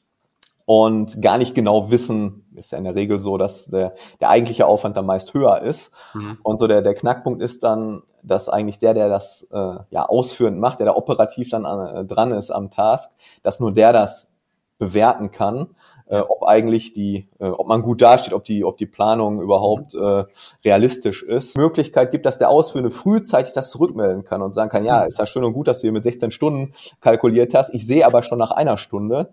[0.67, 4.67] und gar nicht genau wissen, ist ja in der Regel so, dass der, der eigentliche
[4.67, 5.93] Aufwand dann meist höher ist.
[6.15, 6.39] Mhm.
[6.43, 10.59] Und so der, der Knackpunkt ist dann, dass eigentlich der, der das äh, ja ausführend
[10.59, 14.31] macht, der da operativ dann an, äh, dran ist am Task, dass nur der das
[14.79, 15.69] bewerten kann,
[16.07, 19.95] äh, ob eigentlich die, äh, ob man gut dasteht, ob die, ob die Planung überhaupt
[19.95, 20.25] äh,
[20.65, 21.57] realistisch ist.
[21.57, 25.09] Möglichkeit gibt, dass der Ausführende frühzeitig das zurückmelden kann und sagen kann, ja, mhm.
[25.09, 27.73] ist ja schön und gut, dass du hier mit 16 Stunden kalkuliert hast.
[27.75, 29.33] Ich sehe aber schon nach einer Stunde,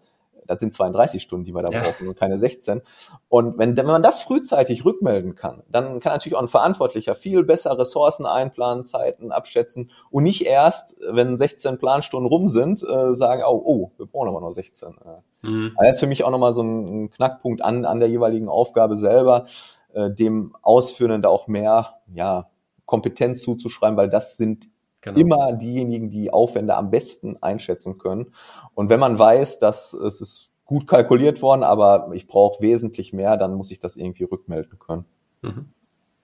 [0.51, 1.81] das sind 32 Stunden, die wir da ja.
[1.81, 2.81] brauchen und keine 16.
[3.29, 7.43] Und wenn, wenn man das frühzeitig rückmelden kann, dann kann natürlich auch ein Verantwortlicher viel
[7.43, 13.43] besser Ressourcen einplanen, Zeiten abschätzen und nicht erst, wenn 16 Planstunden rum sind, äh, sagen,
[13.45, 14.95] oh, oh, wir brauchen aber nur 16.
[15.41, 15.75] Mhm.
[15.79, 19.45] Das ist für mich auch nochmal so ein, Knackpunkt an, an der jeweiligen Aufgabe selber,
[19.93, 22.49] äh, dem Ausführenden da auch mehr, ja,
[22.85, 24.67] Kompetenz zuzuschreiben, weil das sind
[25.01, 25.19] genau.
[25.19, 28.33] immer diejenigen, die Aufwände am besten einschätzen können.
[28.73, 33.35] Und wenn man weiß, dass es ist gut kalkuliert worden, aber ich brauche wesentlich mehr,
[33.37, 35.05] dann muss ich das irgendwie rückmelden können.
[35.41, 35.65] Mhm.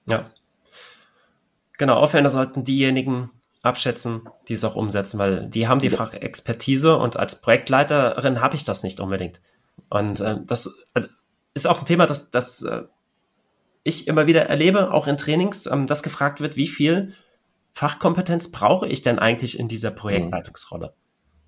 [0.09, 0.29] Ja.
[1.77, 3.29] Genau, Aufwände sollten diejenigen
[3.61, 5.97] abschätzen, die es auch umsetzen, weil die haben die ja.
[5.97, 9.41] Fachexpertise und als Projektleiterin habe ich das nicht unbedingt.
[9.89, 11.07] Und äh, das also,
[11.53, 12.83] ist auch ein Thema, das, das äh,
[13.83, 17.13] ich immer wieder erlebe, auch in Trainings, ähm, dass gefragt wird, wie viel
[17.77, 20.95] Fachkompetenz brauche ich denn eigentlich in dieser Projektleitungsrolle?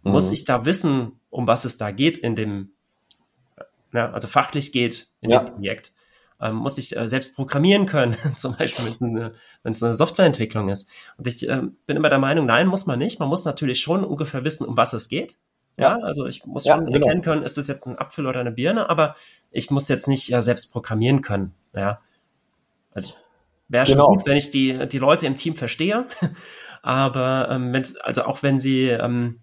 [0.04, 0.12] Mhm.
[0.12, 2.74] Muss ich da wissen, um was es da geht in dem,
[3.56, 3.64] äh,
[3.94, 5.44] ja, also fachlich geht in ja.
[5.44, 5.92] dem Projekt?
[6.40, 9.34] ähm, muss ich äh, selbst programmieren können, zum Beispiel, wenn es eine,
[9.84, 10.88] eine Softwareentwicklung ist.
[11.18, 13.20] Und ich äh, bin immer der Meinung, nein, muss man nicht.
[13.20, 15.36] Man muss natürlich schon ungefähr wissen, um was es geht.
[15.78, 17.00] Ja, ja also ich muss schon genau.
[17.00, 19.16] erkennen können, ist es jetzt ein Apfel oder eine Birne, aber
[19.50, 21.56] ich muss jetzt nicht ja, selbst programmieren können.
[21.74, 22.02] Ja,
[22.94, 23.14] also
[23.70, 24.10] wäre schon genau.
[24.10, 26.06] gut, wenn ich die die Leute im Team verstehe,
[26.82, 29.40] aber ähm, wenn also auch wenn sie ähm,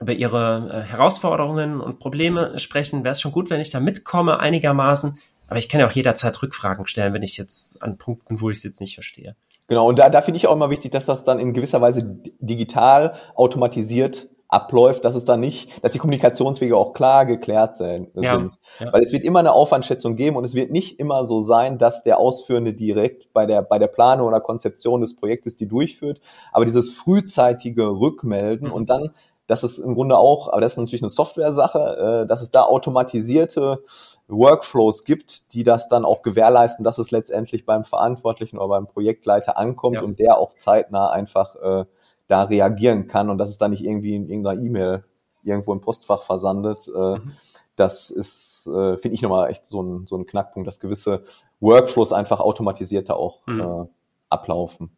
[0.00, 4.40] über ihre äh, Herausforderungen und Probleme sprechen, wäre es schon gut, wenn ich da mitkomme
[4.40, 8.50] einigermaßen, aber ich kann ja auch jederzeit Rückfragen stellen, wenn ich jetzt an Punkten, wo
[8.50, 9.34] ich es jetzt nicht verstehe.
[9.66, 12.02] Genau, und da, da finde ich auch immer wichtig, dass das dann in gewisser Weise
[12.38, 18.08] digital automatisiert abläuft, dass es dann nicht, dass die Kommunikationswege auch klar geklärt sind.
[18.14, 18.48] Ja,
[18.80, 18.92] ja.
[18.92, 22.02] Weil es wird immer eine Aufwandschätzung geben und es wird nicht immer so sein, dass
[22.02, 26.20] der Ausführende direkt bei der, bei der Planung oder Konzeption des Projektes die durchführt.
[26.52, 28.74] Aber dieses frühzeitige Rückmelden mhm.
[28.74, 29.10] und dann
[29.48, 32.64] dass es im Grunde auch, aber das ist natürlich eine Software-Sache, äh, dass es da
[32.64, 33.82] automatisierte
[34.28, 39.56] Workflows gibt, die das dann auch gewährleisten, dass es letztendlich beim Verantwortlichen oder beim Projektleiter
[39.56, 40.02] ankommt ja.
[40.02, 41.86] und der auch zeitnah einfach äh,
[42.28, 45.02] da reagieren kann und dass es da nicht irgendwie in irgendeiner E-Mail
[45.42, 46.88] irgendwo im Postfach versandet.
[46.94, 47.32] Äh, mhm.
[47.74, 51.24] Das ist, äh, finde ich nochmal echt so ein, so ein Knackpunkt, dass gewisse
[51.60, 53.60] Workflows einfach automatisierter auch mhm.
[53.60, 53.86] äh,
[54.30, 54.90] ablaufen.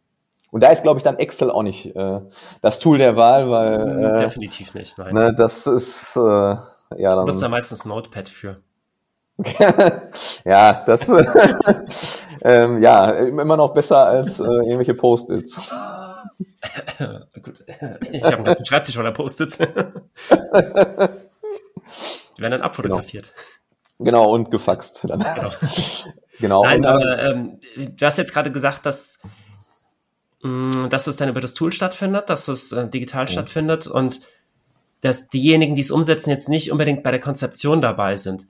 [0.51, 2.19] Und da ist, glaube ich, dann Excel auch nicht äh,
[2.61, 4.97] das Tool der Wahl, weil hm, äh, definitiv nicht.
[4.97, 5.13] Nein.
[5.13, 7.25] Ne, das ist äh, ja dann.
[7.25, 8.55] Nutzt da meistens Notepad für.
[10.45, 11.09] ja, das
[12.41, 15.71] ähm, ja immer noch besser als äh, irgendwelche Post-its.
[18.11, 19.57] Ich habe einen ganzen Schreibtisch voller Post-its.
[19.57, 19.97] Die werden
[22.37, 23.33] dann abfotografiert.
[23.97, 25.01] Genau, genau und gefaxt.
[25.03, 25.19] Dann.
[25.19, 25.51] Genau.
[26.39, 26.63] genau.
[26.63, 29.19] Nein, aber ähm, du hast jetzt gerade gesagt, dass
[30.43, 33.31] Mm, dass es dann über das Tool stattfindet, dass es äh, digital ja.
[33.31, 34.21] stattfindet und
[35.01, 38.47] dass diejenigen, die es umsetzen, jetzt nicht unbedingt bei der Konzeption dabei sind.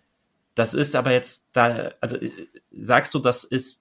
[0.56, 2.32] Das ist aber jetzt da, also äh,
[2.72, 3.81] sagst du, das ist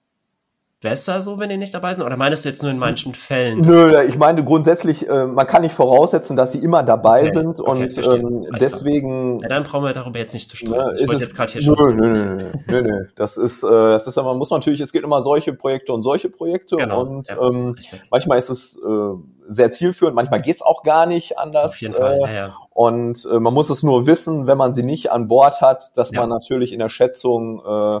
[0.81, 2.03] besser so, wenn die nicht dabei sind?
[2.03, 3.59] Oder meinst du jetzt nur in manchen Fällen?
[3.59, 7.29] Nö, ich meine grundsätzlich, äh, man kann nicht voraussetzen, dass sie immer dabei okay.
[7.29, 9.39] sind okay, und ähm, deswegen.
[9.39, 10.95] Ja, dann brauchen wir darüber jetzt nicht zu streiten.
[10.95, 11.95] Ne, ich wollte jetzt gerade hier nö, schon.
[11.95, 13.05] Nö, nö, nö, nö, nö.
[13.15, 16.01] Das ist, äh, das ist aber, muss man natürlich, es gibt immer solche Projekte und
[16.03, 17.75] solche Projekte genau, und ja, ähm,
[18.09, 18.89] manchmal ist es äh,
[19.47, 21.73] sehr zielführend, manchmal geht's auch gar nicht anders.
[21.73, 22.55] Auf jeden Fall, äh, ja, ja.
[22.73, 26.11] Und äh, man muss es nur wissen, wenn man sie nicht an Bord hat, dass
[26.11, 27.99] man natürlich in der Schätzung äh,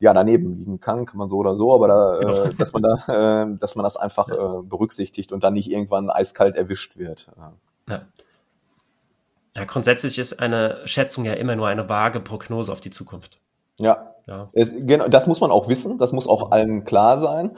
[0.00, 2.52] ja daneben liegen kann, kann man so oder so, aber da, äh, genau.
[2.58, 6.56] dass man da, äh, dass man das einfach äh, berücksichtigt und dann nicht irgendwann eiskalt
[6.56, 7.30] erwischt wird.
[7.88, 8.02] Ja.
[9.54, 13.38] ja, grundsätzlich ist eine Schätzung ja immer nur eine vage Prognose auf die Zukunft.
[13.78, 14.48] Ja, ja.
[14.52, 17.52] Es, genau, das muss man auch wissen, das muss auch allen klar sein.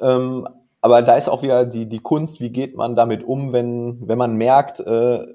[0.00, 0.46] Ähm,
[0.80, 4.18] aber da ist auch wieder die, die Kunst, wie geht man damit um, wenn, wenn
[4.18, 5.26] man merkt, äh,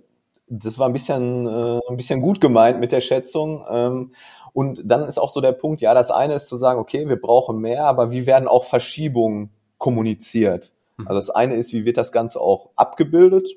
[0.51, 3.65] das war ein bisschen, äh, ein bisschen gut gemeint mit der Schätzung.
[3.69, 4.11] Ähm,
[4.53, 7.19] und dann ist auch so der Punkt, ja, das eine ist zu sagen, okay, wir
[7.19, 10.73] brauchen mehr, aber wie werden auch Verschiebungen kommuniziert?
[10.97, 11.07] Mhm.
[11.07, 13.49] Also das eine ist, wie wird das Ganze auch abgebildet?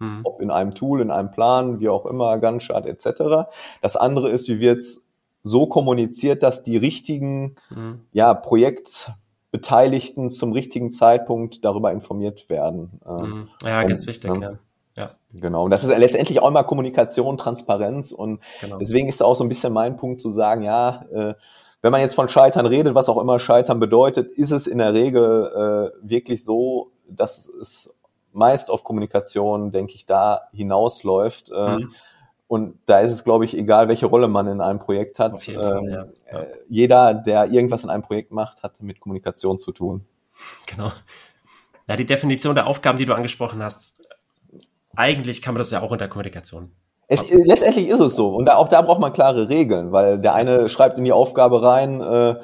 [0.00, 0.22] Mhm.
[0.24, 3.48] Ob in einem Tool, in einem Plan, wie auch immer, Gantt-Chart etc.
[3.80, 5.06] Das andere ist, wie wird es
[5.44, 8.00] so kommuniziert, dass die richtigen mhm.
[8.12, 13.00] ja, Projektbeteiligten zum richtigen Zeitpunkt darüber informiert werden.
[13.06, 13.48] Mhm.
[13.62, 14.40] Ja, ganz wichtig, ja.
[14.40, 14.58] Ja.
[15.32, 15.64] Genau.
[15.64, 18.12] Und das ist letztendlich auch immer Kommunikation, Transparenz.
[18.12, 18.78] Und genau.
[18.78, 21.34] deswegen ist auch so ein bisschen mein Punkt zu sagen, ja, äh,
[21.80, 24.94] wenn man jetzt von Scheitern redet, was auch immer Scheitern bedeutet, ist es in der
[24.94, 27.96] Regel äh, wirklich so, dass es
[28.32, 31.50] meist auf Kommunikation, denke ich, da hinausläuft.
[31.50, 31.94] Äh, mhm.
[32.46, 35.32] Und da ist es, glaube ich, egal, welche Rolle man in einem Projekt hat.
[35.32, 36.06] Auf jeden Fall, ähm, ja.
[36.30, 36.40] Ja.
[36.40, 40.04] Äh, jeder, der irgendwas in einem Projekt macht, hat mit Kommunikation zu tun.
[40.66, 40.92] Genau.
[41.88, 44.01] Ja, die Definition der Aufgaben, die du angesprochen hast,
[44.96, 46.72] eigentlich kann man das ja auch unter Kommunikation.
[47.08, 48.34] Es, letztendlich ist es so.
[48.34, 51.62] Und da, auch da braucht man klare Regeln, weil der eine schreibt in die Aufgabe
[51.62, 52.36] rein, äh,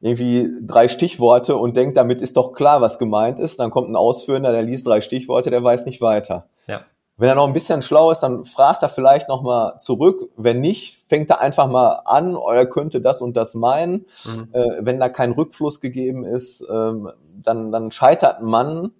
[0.00, 3.58] irgendwie drei Stichworte und denkt, damit ist doch klar, was gemeint ist.
[3.60, 6.48] Dann kommt ein Ausführender, der liest drei Stichworte, der weiß nicht weiter.
[6.66, 6.82] Ja.
[7.16, 10.30] Wenn er noch ein bisschen schlau ist, dann fragt er vielleicht nochmal zurück.
[10.36, 14.06] Wenn nicht, fängt er einfach mal an, er könnte das und das meinen.
[14.24, 14.48] Mhm.
[14.52, 17.10] Äh, wenn da kein Rückfluss gegeben ist, ähm,
[17.42, 18.90] dann, dann scheitert man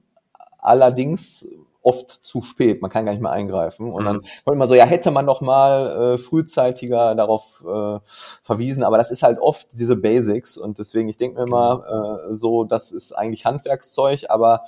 [0.59, 1.47] allerdings
[1.85, 2.83] oft zu spät.
[2.83, 3.93] Man kann gar nicht mehr eingreifen.
[3.93, 4.07] Und mhm.
[4.07, 7.99] dann wollte man so, ja, hätte man noch mal äh, frühzeitiger darauf äh,
[8.43, 8.83] verwiesen.
[8.83, 10.57] Aber das ist halt oft diese Basics.
[10.57, 11.57] Und deswegen, ich denke mir genau.
[11.57, 14.65] mal äh, so, das ist eigentlich Handwerkszeug, aber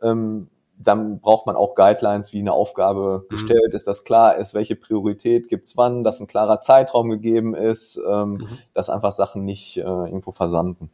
[0.00, 0.48] ähm,
[0.78, 3.28] dann braucht man auch Guidelines, wie eine Aufgabe mhm.
[3.28, 3.76] gestellt mhm.
[3.76, 8.34] ist, dass klar ist, welche Priorität gibt's wann, dass ein klarer Zeitraum gegeben ist, ähm,
[8.34, 8.58] mhm.
[8.72, 10.90] dass einfach Sachen nicht äh, irgendwo versanden.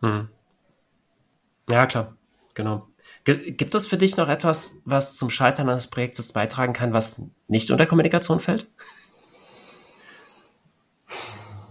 [0.00, 0.28] Mhm.
[1.70, 2.14] Ja, klar,
[2.54, 2.80] genau.
[3.24, 7.70] Gibt es für dich noch etwas, was zum Scheitern eines Projektes beitragen kann, was nicht
[7.70, 8.68] unter Kommunikation fällt?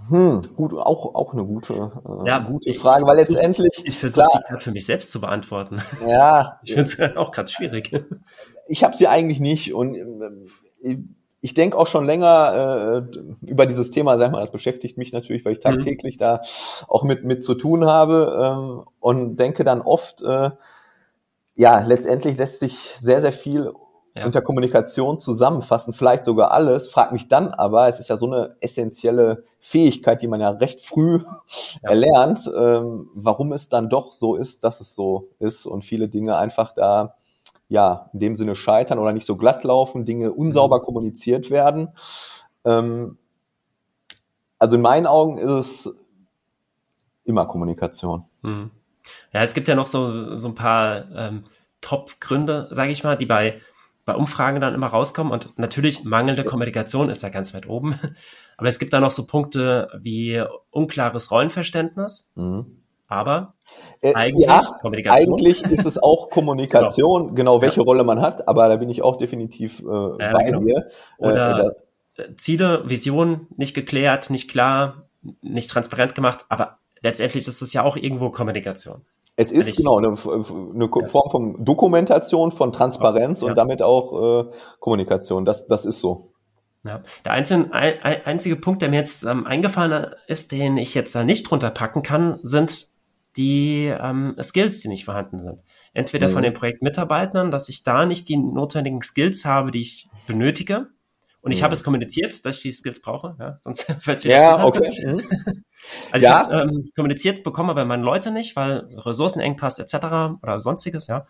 [0.10, 3.82] Hm, gut, auch, auch eine gute, äh, ja, gute Frage, ich, weil letztendlich.
[3.86, 5.82] Ich versuche die gerade für mich selbst zu beantworten.
[6.08, 6.60] Ja.
[6.64, 7.92] Ich finde es auch gerade schwierig.
[8.68, 9.96] Ich habe sie eigentlich nicht und
[10.84, 10.98] äh,
[11.42, 15.46] ich denke auch schon länger äh, über dieses Thema, sag mal, das beschäftigt mich natürlich,
[15.46, 15.76] weil ich mhm.
[15.76, 16.20] tagtäglich mhm.
[16.20, 16.42] da
[16.88, 20.50] auch mit, mit zu tun habe ähm, und denke dann oft, äh,
[21.56, 23.74] ja, letztendlich lässt sich sehr, sehr viel
[24.16, 24.26] ja.
[24.26, 28.56] unter Kommunikation zusammenfassen, vielleicht sogar alles, frag mich dann aber, es ist ja so eine
[28.62, 31.20] essentielle Fähigkeit, die man ja recht früh
[31.82, 31.90] ja.
[31.90, 36.38] erlernt, ähm, warum es dann doch so ist, dass es so ist und viele Dinge
[36.38, 37.16] einfach da
[37.68, 40.84] ja in dem Sinne scheitern oder nicht so glatt laufen, Dinge unsauber mhm.
[40.84, 41.90] kommuniziert werden.
[42.64, 43.18] Ähm,
[44.60, 45.52] also in meinen Augen ist
[45.88, 45.96] es
[47.26, 48.26] immer Kommunikation.
[48.42, 48.72] Mhm.
[49.34, 51.46] Ja, es gibt ja noch so, so ein paar ähm,
[51.82, 53.62] Top-Gründe, sage ich mal, die bei
[54.06, 55.34] bei Umfragen dann immer rauskommen.
[55.34, 58.00] Und natürlich mangelnde Kommunikation ist da ganz weit oben.
[58.58, 62.32] Aber es gibt da noch so Punkte wie unklares Rollenverständnis.
[62.36, 62.84] Mhm.
[63.08, 63.54] Aber
[64.02, 65.34] äh, eigentlich ja, Kommunikation.
[65.34, 67.84] Eigentlich ist es auch Kommunikation, genau, genau welche ja.
[67.84, 70.62] Rolle man hat, aber da bin ich auch definitiv äh, ja, bei genau.
[70.62, 70.90] dir.
[71.20, 71.76] Äh, Oder
[72.16, 75.04] äh, Ziele, Vision nicht geklärt, nicht klar,
[75.42, 79.04] nicht transparent gemacht, aber letztendlich ist es ja auch irgendwo Kommunikation.
[79.38, 81.08] Es ist ich, genau eine, eine ja.
[81.08, 83.48] Form von Dokumentation, von Transparenz ja.
[83.48, 85.46] und damit auch äh, Kommunikation.
[85.46, 86.32] Das, das ist so.
[86.84, 87.04] Ja.
[87.24, 91.24] Der einzige, ein, einzige Punkt, der mir jetzt ähm, eingefallen ist, den ich jetzt da
[91.24, 92.88] nicht drunter packen kann, sind
[93.38, 95.62] die ähm, Skills, die nicht vorhanden sind.
[95.94, 96.34] Entweder mhm.
[96.34, 100.88] von den Projektmitarbeitern, dass ich da nicht die notwendigen Skills habe, die ich benötige,
[101.46, 101.66] und ich mhm.
[101.66, 104.92] habe es kommuniziert, dass ich die Skills brauche, ja, sonst fällt es wieder Ja, okay.
[105.06, 105.22] Mhm.
[106.12, 106.42] Also ja.
[106.42, 109.94] ich habe es ähm, kommuniziert, bekomme aber meine Leute nicht, weil Ressourcenengpass etc.
[110.42, 111.28] oder sonstiges, ja.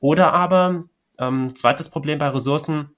[0.00, 0.84] Oder aber,
[1.18, 2.88] ähm, zweites Problem bei Ressourcen,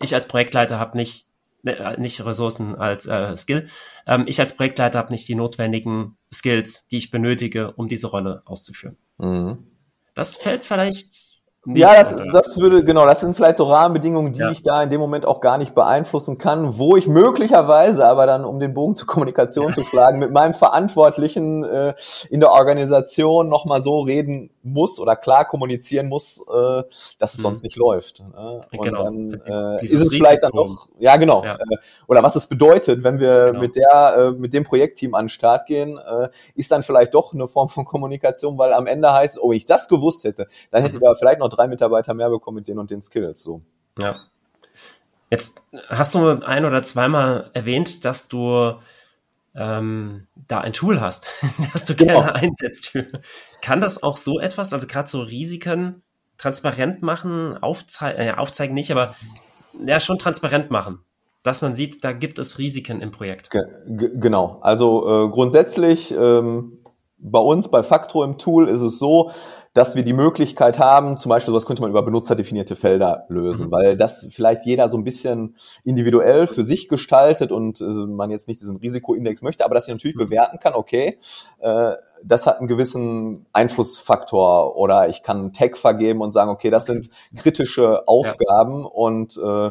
[0.00, 1.26] ich als Projektleiter habe nicht,
[1.66, 3.66] äh, nicht Ressourcen als äh, Skill,
[4.06, 8.40] ähm, ich als Projektleiter habe nicht die notwendigen Skills, die ich benötige, um diese Rolle
[8.46, 8.96] auszuführen.
[9.18, 9.58] Mhm.
[10.14, 14.50] Das fällt vielleicht ja, das, das würde, genau, das sind vielleicht so Rahmenbedingungen, die ja.
[14.50, 18.44] ich da in dem Moment auch gar nicht beeinflussen kann, wo ich möglicherweise aber dann,
[18.44, 19.74] um den Bogen zur Kommunikation ja.
[19.74, 21.94] zu schlagen, mit meinem Verantwortlichen äh,
[22.30, 26.82] in der Organisation nochmal so reden muss oder klar kommunizieren muss, äh,
[27.18, 27.42] dass es mhm.
[27.42, 28.20] sonst nicht läuft.
[28.20, 28.60] Ne?
[28.70, 29.04] Und genau.
[29.04, 30.24] dann äh, ist es Risiko.
[30.24, 31.54] vielleicht dann noch, ja genau, ja.
[31.54, 33.60] Äh, oder was es bedeutet, wenn wir genau.
[33.60, 37.34] mit der, äh, mit dem Projektteam an den Start gehen, äh, ist dann vielleicht doch
[37.34, 40.82] eine Form von Kommunikation, weil am Ende heißt, oh, wenn ich das gewusst hätte, dann
[40.82, 41.02] hätte mhm.
[41.02, 43.42] ich aber vielleicht noch drei Mitarbeiter mehr bekommen mit den und den Skills.
[43.42, 43.62] So.
[44.00, 44.16] Ja.
[45.30, 48.74] Jetzt hast du ein oder zweimal erwähnt, dass du
[49.54, 51.28] ähm, da ein Tool hast,
[51.72, 52.20] das du genau.
[52.20, 52.88] gerne einsetzt.
[52.88, 53.06] Für.
[53.60, 56.02] Kann das auch so etwas, also gerade so Risiken
[56.38, 59.14] transparent machen, aufzeigen, äh, aufzeigen nicht, aber
[59.84, 61.00] ja schon transparent machen,
[61.42, 63.50] dass man sieht, da gibt es Risiken im Projekt.
[63.50, 63.62] Ge
[64.14, 66.78] genau, also äh, grundsätzlich ähm,
[67.18, 69.32] bei uns bei Factro im Tool ist es so,
[69.78, 73.70] dass wir die Möglichkeit haben, zum Beispiel sowas könnte man über benutzerdefinierte Felder lösen, mhm.
[73.70, 78.48] weil das vielleicht jeder so ein bisschen individuell für sich gestaltet und äh, man jetzt
[78.48, 80.26] nicht diesen Risikoindex möchte, aber dass ich natürlich mhm.
[80.26, 81.20] bewerten kann, okay,
[81.60, 81.92] äh,
[82.24, 86.86] das hat einen gewissen Einflussfaktor oder ich kann einen Tag vergeben und sagen, okay, das
[86.86, 88.86] sind kritische Aufgaben ja.
[88.86, 89.70] und äh,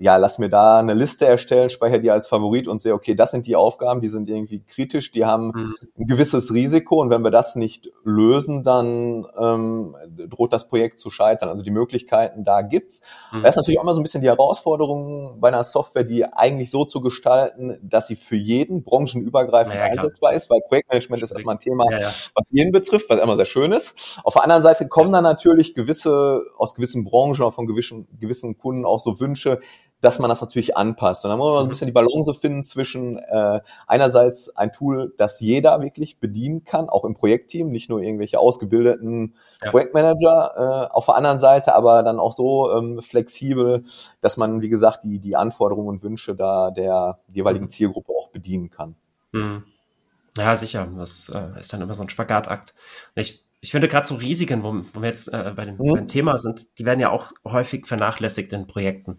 [0.00, 3.30] ja, lass mir da eine Liste erstellen, speichere die als Favorit und sehe, okay, das
[3.30, 5.74] sind die Aufgaben, die sind irgendwie kritisch, die haben mhm.
[5.98, 9.96] ein gewisses Risiko und wenn wir das nicht lösen, dann ähm,
[10.28, 11.48] droht das Projekt zu scheitern.
[11.48, 13.02] Also die Möglichkeiten da gibt's.
[13.32, 13.42] Mhm.
[13.42, 16.70] Da ist natürlich auch immer so ein bisschen die Herausforderung bei einer Software, die eigentlich
[16.70, 21.56] so zu gestalten, dass sie für jeden branchenübergreifend ja, einsetzbar ist, weil Projektmanagement ist erstmal
[21.56, 22.06] ein Thema, ja, ja.
[22.06, 24.20] was jeden betrifft, was immer sehr schön ist.
[24.24, 28.58] Auf der anderen Seite kommen dann natürlich gewisse, aus gewissen Branchen oder von gewissen, gewissen
[28.58, 29.60] Kunden auch so Wünsche,
[30.00, 31.24] dass man das natürlich anpasst.
[31.24, 31.68] Und dann muss man so ein mhm.
[31.70, 37.04] bisschen die Balance finden zwischen äh, einerseits ein Tool, das jeder wirklich bedienen kann, auch
[37.04, 39.70] im Projektteam, nicht nur irgendwelche ausgebildeten ja.
[39.70, 43.84] Projektmanager, äh, auf der anderen Seite aber dann auch so ähm, flexibel,
[44.20, 47.70] dass man, wie gesagt, die, die Anforderungen und Wünsche da der jeweiligen mhm.
[47.70, 48.94] Zielgruppe auch bedienen kann.
[49.32, 49.64] Mhm.
[50.36, 50.86] Ja, sicher.
[50.96, 52.74] Das äh, ist dann immer so ein Spagatakt.
[53.16, 55.94] Ich ich finde gerade so Risiken, wo, wo wir jetzt äh, bei dem, mhm.
[55.94, 59.18] beim Thema sind, die werden ja auch häufig vernachlässigt in Projekten,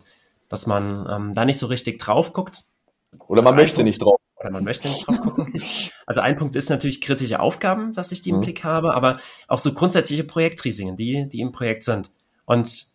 [0.50, 2.64] dass man ähm, da nicht so richtig drauf guckt.
[3.28, 4.20] Oder man möchte Punkt, nicht drauf.
[4.36, 5.54] Oder man möchte nicht drauf gucken.
[6.06, 8.42] also ein Punkt ist natürlich kritische Aufgaben, dass ich die im mhm.
[8.42, 12.12] Blick habe, aber auch so grundsätzliche Projektrisiken, die, die im Projekt sind.
[12.46, 12.88] Und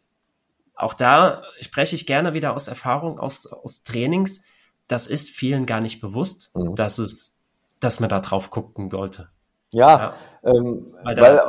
[0.74, 4.42] auch da spreche ich gerne wieder aus Erfahrung, aus, aus Trainings.
[4.88, 6.74] Das ist vielen gar nicht bewusst, mhm.
[6.74, 7.38] dass es,
[7.80, 9.28] dass man da drauf gucken sollte.
[9.70, 10.14] Ja, ja.
[10.44, 11.40] Ähm, weil, weil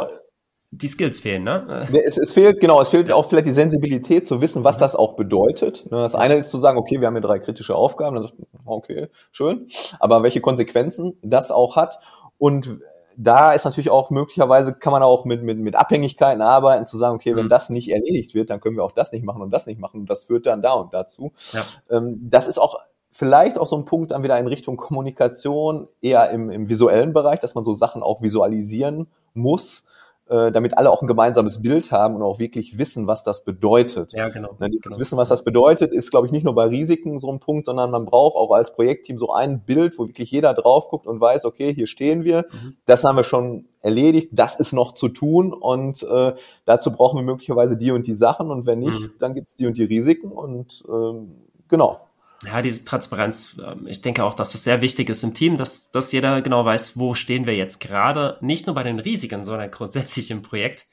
[0.78, 1.88] die Skills fehlen, ne?
[2.06, 5.14] Es, es fehlt, genau, es fehlt auch vielleicht die Sensibilität zu wissen, was das auch
[5.14, 5.90] bedeutet.
[5.92, 5.98] Ne?
[5.98, 8.30] Das eine ist zu sagen, okay, wir haben hier drei kritische Aufgaben,
[8.66, 9.68] okay, schön,
[10.00, 12.00] aber welche Konsequenzen das auch hat
[12.38, 12.80] und
[13.18, 17.16] da ist natürlich auch möglicherweise kann man auch mit, mit, mit Abhängigkeiten arbeiten, zu sagen,
[17.16, 17.50] okay, wenn mhm.
[17.50, 20.02] das nicht erledigt wird, dann können wir auch das nicht machen und das nicht machen
[20.02, 21.32] und das führt dann da und dazu.
[21.54, 21.62] Ja.
[21.90, 22.78] Ähm, das ist auch
[23.12, 27.40] vielleicht auch so ein Punkt dann wieder in Richtung Kommunikation, eher im, im visuellen Bereich,
[27.40, 29.86] dass man so Sachen auch visualisieren muss
[30.28, 34.14] damit alle auch ein gemeinsames Bild haben und auch wirklich wissen, was das bedeutet.
[34.14, 34.56] Ja, genau.
[34.60, 34.98] Ne, das genau.
[34.98, 37.92] Wissen, was das bedeutet, ist, glaube ich, nicht nur bei Risiken so ein Punkt, sondern
[37.92, 41.46] man braucht auch als Projektteam so ein Bild, wo wirklich jeder drauf guckt und weiß,
[41.46, 42.76] okay, hier stehen wir, mhm.
[42.86, 46.34] das haben wir schon erledigt, das ist noch zu tun und äh,
[46.66, 49.14] dazu brauchen wir möglicherweise die und die Sachen und wenn nicht, mhm.
[49.20, 51.36] dann gibt es die und die Risiken und ähm,
[51.68, 52.00] genau
[52.44, 55.92] ja, diese Transparenz, ähm, ich denke auch, dass es sehr wichtig ist im Team, dass,
[55.92, 59.72] dass jeder genau weiß, wo stehen wir jetzt gerade, nicht nur bei den Risiken, sondern
[59.72, 60.86] grundsätzlich im Projekt.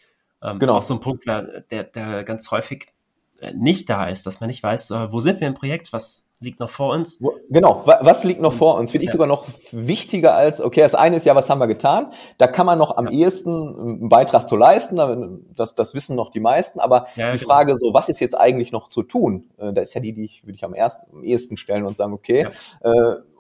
[0.42, 0.76] Ähm, genau.
[0.76, 2.92] Auch so ein Punkt, der, der ganz häufig
[3.40, 6.28] äh, nicht da ist, dass man nicht weiß, äh, wo sind wir im Projekt, was
[6.42, 7.22] liegt noch vor uns.
[7.48, 8.90] Genau, was liegt noch vor uns?
[8.90, 9.12] Finde ich ja.
[9.12, 12.12] sogar noch wichtiger als, okay, das eine ist ja, was haben wir getan?
[12.38, 13.12] Da kann man noch am ja.
[13.12, 17.50] ehesten einen Beitrag zu leisten, das, das wissen noch die meisten, aber ja, die genau.
[17.52, 19.50] Frage so, was ist jetzt eigentlich noch zu tun?
[19.58, 21.96] Äh, da ist ja die, die ich, würde ich am, ersten, am ehesten stellen und
[21.96, 22.48] sagen, okay,
[22.80, 22.90] äh,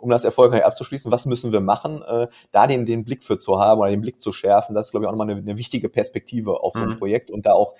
[0.02, 3.58] um das erfolgreich abzuschließen, was müssen wir machen, äh, da den, den Blick für zu
[3.58, 5.88] haben oder den Blick zu schärfen, das ist, glaube ich, auch nochmal eine, eine wichtige
[5.88, 6.98] Perspektive auf so ein mhm.
[6.98, 7.74] Projekt und da auch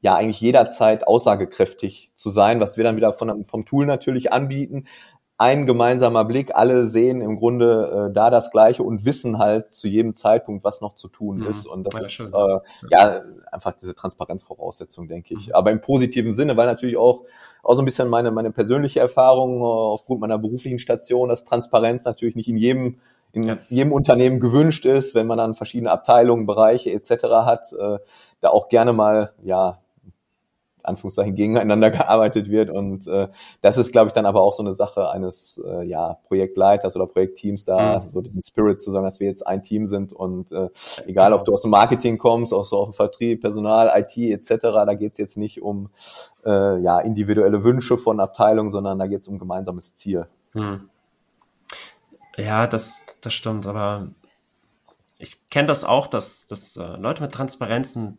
[0.00, 4.84] ja eigentlich jederzeit aussagekräftig zu sein, was wir dann wieder von, vom Tool natürlich anbieten.
[5.40, 9.86] Ein gemeinsamer Blick, alle sehen im Grunde äh, da das Gleiche und wissen halt zu
[9.86, 11.46] jedem Zeitpunkt, was noch zu tun mhm.
[11.46, 11.64] ist.
[11.64, 12.58] Und das ja, ist äh,
[12.90, 15.48] ja einfach diese Transparenzvoraussetzung, denke ich.
[15.48, 15.54] Mhm.
[15.54, 17.22] Aber im positiven Sinne, weil natürlich auch,
[17.62, 22.04] auch so ein bisschen meine, meine persönliche Erfahrung äh, aufgrund meiner beruflichen Station, dass Transparenz
[22.04, 22.98] natürlich nicht in jedem
[23.32, 23.58] in ja.
[23.68, 27.10] jedem Unternehmen gewünscht ist, wenn man dann verschiedene Abteilungen, Bereiche etc.
[27.44, 27.98] hat, äh,
[28.40, 29.80] da auch gerne mal ja
[30.82, 32.70] Anführungszeichen gegeneinander gearbeitet wird.
[32.70, 33.28] Und äh,
[33.60, 37.06] das ist, glaube ich, dann aber auch so eine Sache eines äh, ja, Projektleiters oder
[37.06, 38.08] Projektteams, da mhm.
[38.08, 40.68] so diesen Spirit zu sagen, dass wir jetzt ein Team sind und äh,
[41.06, 44.56] egal, ob du aus dem Marketing kommst, auch so aus dem Vertrieb, Personal, IT etc.,
[44.60, 45.90] da geht es jetzt nicht um
[46.44, 50.26] äh, ja, individuelle Wünsche von Abteilungen, sondern da geht es um gemeinsames Ziel.
[50.54, 50.88] Mhm.
[52.36, 54.08] Ja, das, das stimmt, aber
[55.18, 58.18] ich kenne das auch, dass, dass äh, Leute mit Transparenzen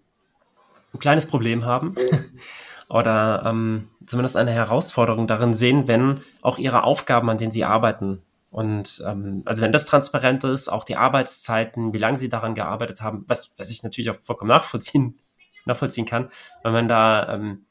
[0.94, 1.96] ein kleines Problem haben
[2.90, 8.22] oder ähm, zumindest eine Herausforderung darin sehen, wenn auch ihre Aufgaben, an denen sie arbeiten,
[8.52, 13.02] und ähm, also wenn das transparent ist, auch die Arbeitszeiten, wie lange sie daran gearbeitet
[13.02, 15.20] haben, was, was ich natürlich auch vollkommen nachvollziehen,
[15.66, 16.30] nachvollziehen kann,
[16.64, 17.66] wenn man da ähm,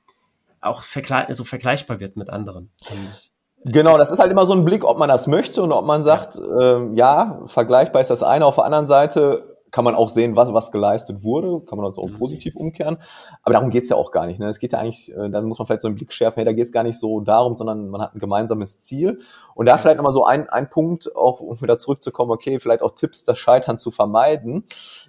[0.61, 2.71] auch vergle so vergleichbar wird mit anderen.
[2.91, 3.33] Und
[3.65, 6.05] Genau, das ist halt immer so ein Blick, ob man das möchte und ob man
[6.05, 8.47] sagt, ja, äh, ja vergleichbar ist das eine.
[8.47, 11.99] Auf der anderen Seite kann man auch sehen, was, was geleistet wurde, kann man das
[11.99, 12.19] auch mhm.
[12.19, 12.99] positiv umkehren.
[13.43, 14.39] Aber darum geht's ja auch gar nicht.
[14.39, 14.49] Ne?
[14.49, 16.53] Es geht ja eigentlich, äh, dann muss man vielleicht so einen Blick schärfen, hey, da
[16.53, 19.21] geht's gar nicht so darum, sondern man hat ein gemeinsames Ziel.
[19.55, 22.93] Und da vielleicht nochmal so ein, ein Punkt, auch um wieder zurückzukommen, okay, vielleicht auch
[22.93, 24.65] Tipps, das Scheitern zu vermeiden.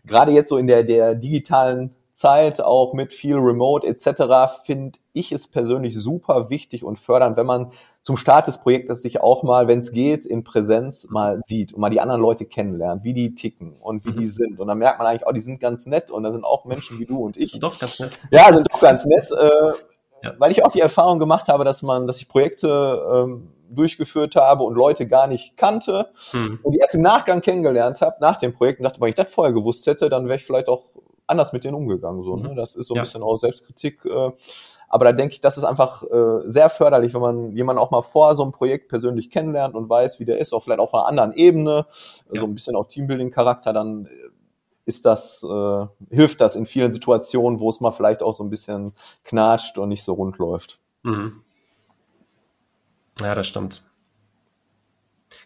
[0.06, 5.32] Gerade jetzt so in der, der digitalen Zeit, auch mit viel Remote etc., finde ich
[5.32, 9.68] es persönlich super wichtig und fördernd, wenn man zum Start des Projektes sich auch mal,
[9.68, 13.36] wenn es geht, in Präsenz mal sieht und mal die anderen Leute kennenlernt, wie die
[13.36, 14.18] ticken und wie mhm.
[14.18, 14.60] die sind.
[14.60, 17.00] Und dann merkt man eigentlich, oh, die sind ganz nett und da sind auch Menschen
[17.00, 17.52] wie du und ich.
[17.52, 18.20] Sind doch ganz nett.
[18.32, 19.30] Ja, sind doch ganz nett.
[19.32, 19.74] Äh,
[20.24, 20.34] ja.
[20.38, 24.64] Weil ich auch die Erfahrung gemacht habe, dass man, dass ich Projekte ähm, durchgeführt habe
[24.64, 26.60] und Leute gar nicht kannte mhm.
[26.64, 29.32] und die erst im Nachgang kennengelernt habe, nach dem Projekt und dachte, wenn ich das
[29.32, 30.86] vorher gewusst hätte, dann wäre ich vielleicht auch
[31.28, 32.24] anders mit denen umgegangen.
[32.24, 32.50] So, ne?
[32.50, 32.56] Mhm.
[32.56, 33.04] Das ist so ein ja.
[33.04, 34.04] bisschen auch Selbstkritik.
[34.06, 34.32] Äh,
[34.90, 38.02] aber da denke ich, das ist einfach äh, sehr förderlich, wenn man jemanden auch mal
[38.02, 41.08] vor so einem Projekt persönlich kennenlernt und weiß, wie der ist, auch vielleicht auf einer
[41.08, 41.86] anderen Ebene,
[42.32, 42.40] ja.
[42.42, 44.10] so ein bisschen auch Teambuilding-Charakter, dann äh,
[44.86, 48.50] ist das, äh, hilft das in vielen Situationen, wo es mal vielleicht auch so ein
[48.50, 50.80] bisschen knatscht und nicht so rund läuft.
[51.04, 51.42] Mhm.
[53.22, 53.84] Ja, das stimmt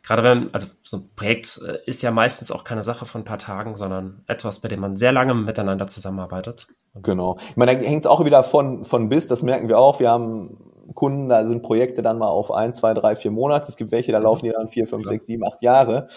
[0.03, 3.25] gerade wenn, also so ein Projekt äh, ist ja meistens auch keine Sache von ein
[3.25, 6.67] paar Tagen, sondern etwas, bei dem man sehr lange miteinander zusammenarbeitet.
[6.95, 7.37] Genau.
[7.49, 9.99] Ich meine, da hängt es auch wieder von, von bis, das merken wir auch.
[9.99, 10.57] Wir haben
[10.93, 13.69] Kunden, da sind Projekte dann mal auf ein, zwei, drei, vier Monate.
[13.69, 15.11] Es gibt welche, da laufen die dann vier, fünf, ja.
[15.11, 16.09] sechs, sieben, acht Jahre.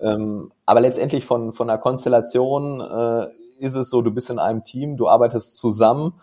[0.00, 0.14] Ja.
[0.14, 3.28] Ähm, aber letztendlich von, von der Konstellation äh,
[3.58, 6.14] ist es so, du bist in einem Team, du arbeitest zusammen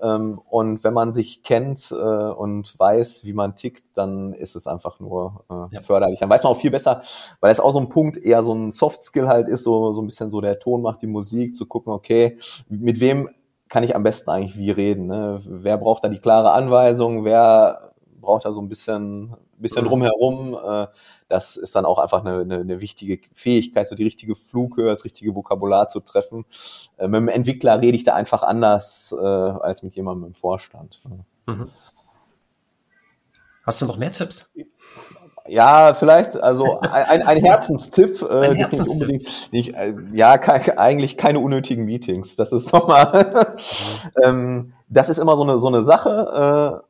[0.00, 4.66] ähm, und wenn man sich kennt äh, und weiß, wie man tickt, dann ist es
[4.66, 5.80] einfach nur äh, ja.
[5.80, 6.20] förderlich.
[6.20, 7.02] Dann weiß man auch viel besser,
[7.40, 10.02] weil es auch so ein Punkt eher so ein Soft Skill halt ist, so, so
[10.02, 12.38] ein bisschen so der Ton macht die Musik, zu gucken, okay,
[12.68, 13.28] mit wem
[13.68, 15.06] kann ich am besten eigentlich wie reden?
[15.06, 15.40] Ne?
[15.44, 17.24] Wer braucht da die klare Anweisung?
[17.24, 19.88] Wer braucht da so ein bisschen, bisschen mhm.
[19.88, 20.54] drumherum?
[20.54, 20.86] Äh,
[21.30, 25.04] das ist dann auch einfach eine, eine, eine wichtige Fähigkeit, so die richtige Flughöhe, das
[25.04, 26.44] richtige Vokabular zu treffen.
[26.98, 31.02] Äh, mit dem Entwickler rede ich da einfach anders äh, als mit jemandem im Vorstand.
[31.46, 31.68] Mhm.
[33.64, 34.52] Hast du noch mehr Tipps?
[35.46, 39.08] Ja, vielleicht, also ein, ein Herzenstipp, äh, ein Herzenstipp.
[39.08, 42.34] Nicht unbedingt, nicht, äh, ja, ke eigentlich keine unnötigen Meetings.
[42.34, 44.22] Das ist nochmal, mhm.
[44.22, 46.82] ähm, das ist immer so eine, so eine Sache.
[46.82, 46.86] Äh,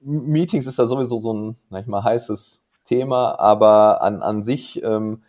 [0.00, 4.82] Meetings ist ja sowieso so ein, sag ich mal, heißes Thema, aber an, an sich
[4.82, 5.22] ähm,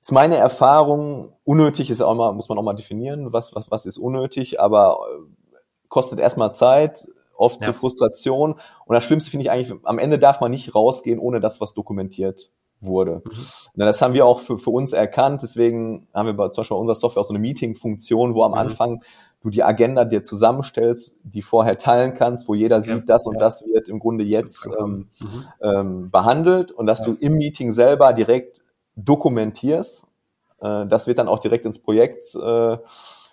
[0.00, 3.86] ist meine Erfahrung, unnötig ist auch mal, muss man auch mal definieren, was, was, was
[3.86, 5.56] ist unnötig, aber äh,
[5.88, 7.06] kostet erstmal Zeit,
[7.36, 7.66] oft ja.
[7.66, 8.52] zur Frustration.
[8.84, 11.74] Und das Schlimmste finde ich eigentlich, am Ende darf man nicht rausgehen, ohne das, was
[11.74, 13.22] dokumentiert wurde.
[13.24, 13.32] Mhm.
[13.74, 15.42] Das haben wir auch für, für uns erkannt.
[15.42, 18.52] Deswegen haben wir bei, zum Beispiel bei unserer Software auch so eine Meeting-Funktion, wo am
[18.52, 18.58] mhm.
[18.58, 19.02] Anfang
[19.46, 23.34] du die Agenda dir zusammenstellst, die vorher teilen kannst, wo jeder sieht, ja, das und
[23.34, 23.40] ja.
[23.40, 25.44] das wird im Grunde jetzt ähm, mhm.
[25.60, 27.06] ähm, behandelt und dass ja.
[27.06, 28.62] du im Meeting selber direkt
[28.96, 30.04] dokumentierst.
[30.60, 32.78] Äh, das wird dann auch direkt ins Projekt äh,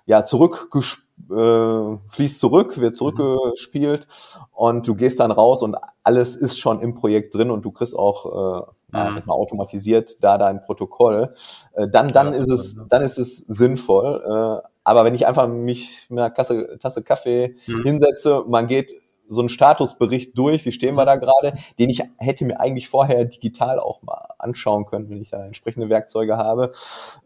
[0.05, 4.07] ja zurückgespielt äh, fließt zurück, wird zurückgespielt
[4.51, 7.97] und du gehst dann raus und alles ist schon im Projekt drin und du kriegst
[7.97, 9.21] auch äh, mhm.
[9.25, 11.33] mal, automatisiert da dein Protokoll.
[11.73, 14.61] Äh, dann dann ist es dann ist es sinnvoll.
[14.63, 17.83] Äh, aber wenn ich einfach mich mit einer Kasse, Tasse Kaffee mhm.
[17.83, 18.93] hinsetze, man geht
[19.29, 23.25] so einen Statusbericht durch, wie stehen wir da gerade, den ich hätte mir eigentlich vorher
[23.25, 26.71] digital auch mal anschauen können, wenn ich da entsprechende Werkzeuge habe,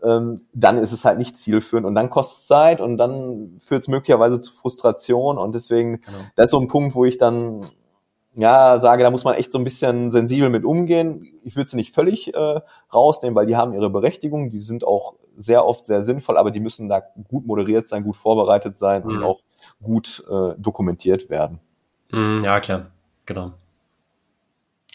[0.03, 3.81] ähm, dann ist es halt nicht zielführend und dann kostet es Zeit und dann führt
[3.81, 6.17] es möglicherweise zu Frustration und deswegen, genau.
[6.35, 7.61] das ist so ein Punkt, wo ich dann
[8.37, 11.25] ja, sage, da muss man echt so ein bisschen sensibel mit umgehen.
[11.43, 12.61] Ich würde sie nicht völlig äh,
[12.93, 16.59] rausnehmen, weil die haben ihre Berechtigung, die sind auch sehr oft sehr sinnvoll, aber die
[16.59, 19.09] müssen da gut moderiert sein, gut vorbereitet sein mhm.
[19.09, 19.39] und auch
[19.81, 21.59] gut äh, dokumentiert werden.
[22.11, 22.91] Mm, ja, klar,
[23.25, 23.53] genau.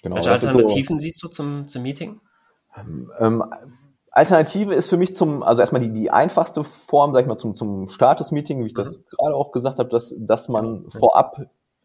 [0.03, 2.20] genau Welche Alternativen so, siehst du zum, zum Meeting?
[3.18, 3.45] Ähm,
[4.12, 7.57] Alternative ist für mich zum, also erstmal die, die einfachste Form, sag ich mal, zum,
[7.57, 8.76] zum Status-Meeting, wie ich mhm.
[8.76, 10.90] das gerade auch gesagt habe, dass, dass man genau.
[10.90, 11.40] vorab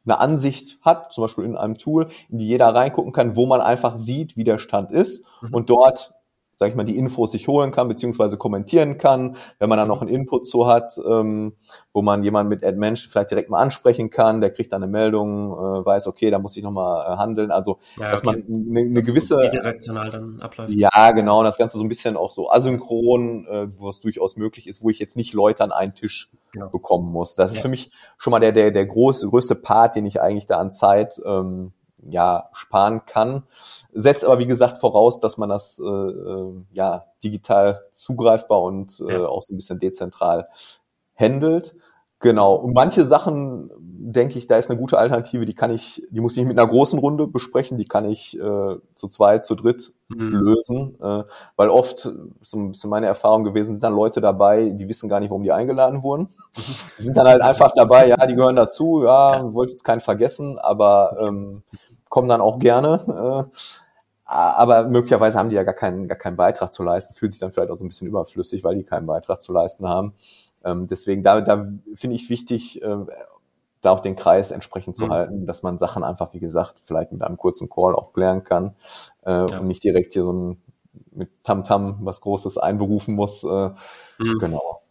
[0.08, 3.62] eine Ansicht hat, zum Beispiel in einem Tool, in die jeder reingucken kann, wo man
[3.62, 5.54] einfach sieht, wie der Stand ist mhm.
[5.54, 6.14] und dort
[6.58, 10.02] sag ich mal, die Infos sich holen kann, beziehungsweise kommentieren kann, wenn man da noch
[10.02, 11.54] einen Input zu hat, ähm,
[11.94, 14.92] wo man jemanden mit Ad Mensch vielleicht direkt mal ansprechen kann, der kriegt dann eine
[14.92, 17.52] Meldung, äh, weiß, okay, da muss ich nochmal äh, handeln.
[17.52, 19.36] Also, ja, dass man eine, eine gewisse.
[19.36, 20.72] So bidirektional dann abläuft.
[20.74, 24.68] Ja, genau, das Ganze so ein bisschen auch so asynchron, äh, wo es durchaus möglich
[24.68, 26.70] ist, wo ich jetzt nicht Leute an einen Tisch genau.
[26.70, 27.36] bekommen muss.
[27.36, 27.58] Das ja.
[27.58, 30.58] ist für mich schon mal der, der, der große, größte Part, den ich eigentlich da
[30.58, 31.72] an Zeit ähm,
[32.10, 33.44] ja, sparen kann.
[33.94, 39.18] Setzt aber, wie gesagt, voraus, dass man das äh, äh ja, digital zugreifbar und äh,
[39.18, 40.48] auch so ein bisschen dezentral
[41.16, 41.76] handelt.
[42.20, 42.56] Genau.
[42.56, 46.32] Und manche Sachen, denke ich, da ist eine gute Alternative, die kann ich, die muss
[46.32, 49.94] ich nicht mit einer großen Runde besprechen, die kann ich äh, zu zweit, zu dritt
[50.08, 50.32] mhm.
[50.32, 50.98] lösen.
[51.00, 51.24] Äh,
[51.56, 52.00] weil oft,
[52.42, 55.44] so ein bisschen meine Erfahrung gewesen, sind dann Leute dabei, die wissen gar nicht, warum
[55.44, 56.30] die eingeladen wurden.
[56.98, 60.58] Die sind dann halt einfach dabei, ja, die gehören dazu, ja, wollte jetzt keinen vergessen,
[60.58, 61.62] aber ähm,
[62.10, 63.48] kommen dann auch gerne.
[63.50, 63.58] Äh,
[64.30, 67.52] aber möglicherweise haben die ja gar keinen, gar keinen Beitrag zu leisten, fühlt sich dann
[67.52, 70.14] vielleicht auch so ein bisschen überflüssig, weil die keinen Beitrag zu leisten haben.
[70.66, 72.98] Ähm, deswegen, da, da finde ich wichtig, äh,
[73.82, 75.12] da auch den Kreis entsprechend zu mhm.
[75.12, 78.76] halten, dass man Sachen einfach, wie gesagt, vielleicht mit einem kurzen Call auch klären kann
[79.26, 79.60] äh, ja.
[79.60, 80.62] und nicht direkt hier so ein
[81.12, 83.44] mit Tamtam -Tam was Großes einberufen muss.
[83.44, 83.70] Äh,
[84.18, 84.38] mhm.
[84.40, 84.82] Genau.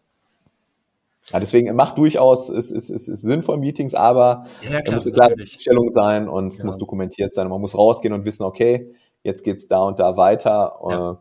[1.32, 5.12] Ja, deswegen macht durchaus, es ist, ist, ist sinnvoll Meetings, aber ja, klar, muss eine
[5.14, 6.66] klare Stellung sein und es ja.
[6.66, 7.46] muss dokumentiert sein.
[7.46, 10.78] Und man muss rausgehen und wissen, okay, jetzt geht's da und da weiter.
[10.88, 11.10] Ja.
[11.12, 11.16] Äh,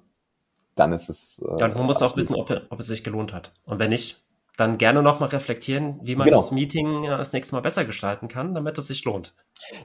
[0.76, 1.40] dann ist es.
[1.40, 3.54] Äh, ja, und man muss auch wissen, ob, ob es sich gelohnt hat.
[3.66, 4.25] Und wenn nicht,
[4.58, 6.38] dann gerne nochmal reflektieren, wie man genau.
[6.38, 9.34] das Meeting äh, das nächste Mal besser gestalten kann, damit es sich lohnt.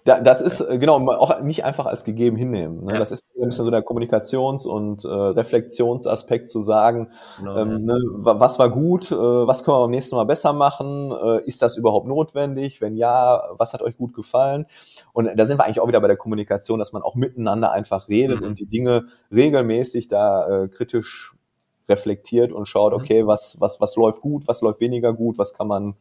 [0.05, 2.85] Da, das ist, äh, genau, auch nicht einfach als gegeben hinnehmen.
[2.85, 2.95] Ne?
[2.95, 2.99] Ja.
[2.99, 7.09] Das ist ein bisschen so der Kommunikations- und äh, Reflexionsaspekt zu sagen,
[7.39, 7.79] genau, ähm, ja.
[7.79, 11.63] ne, was war gut, äh, was können wir beim nächsten Mal besser machen, äh, ist
[11.63, 14.67] das überhaupt notwendig, wenn ja, was hat euch gut gefallen?
[15.13, 18.09] Und da sind wir eigentlich auch wieder bei der Kommunikation, dass man auch miteinander einfach
[18.09, 18.47] redet mhm.
[18.49, 21.35] und die Dinge regelmäßig da äh, kritisch
[21.91, 23.01] reflektiert und schaut, mhm.
[23.01, 25.95] okay, was, was, was läuft gut, was läuft weniger gut, was kann man,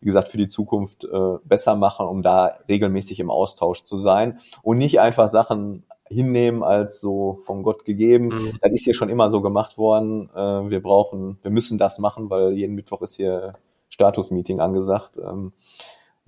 [0.00, 4.38] wie gesagt, für die Zukunft äh, besser machen, um da regelmäßig im Austausch zu sein
[4.62, 8.28] und nicht einfach Sachen hinnehmen als so von Gott gegeben.
[8.28, 8.58] Mhm.
[8.60, 10.30] Das ist hier schon immer so gemacht worden.
[10.34, 13.54] Äh, wir brauchen, wir müssen das machen, weil jeden Mittwoch ist hier
[13.88, 15.18] Status-Meeting angesagt.
[15.18, 15.52] Ähm,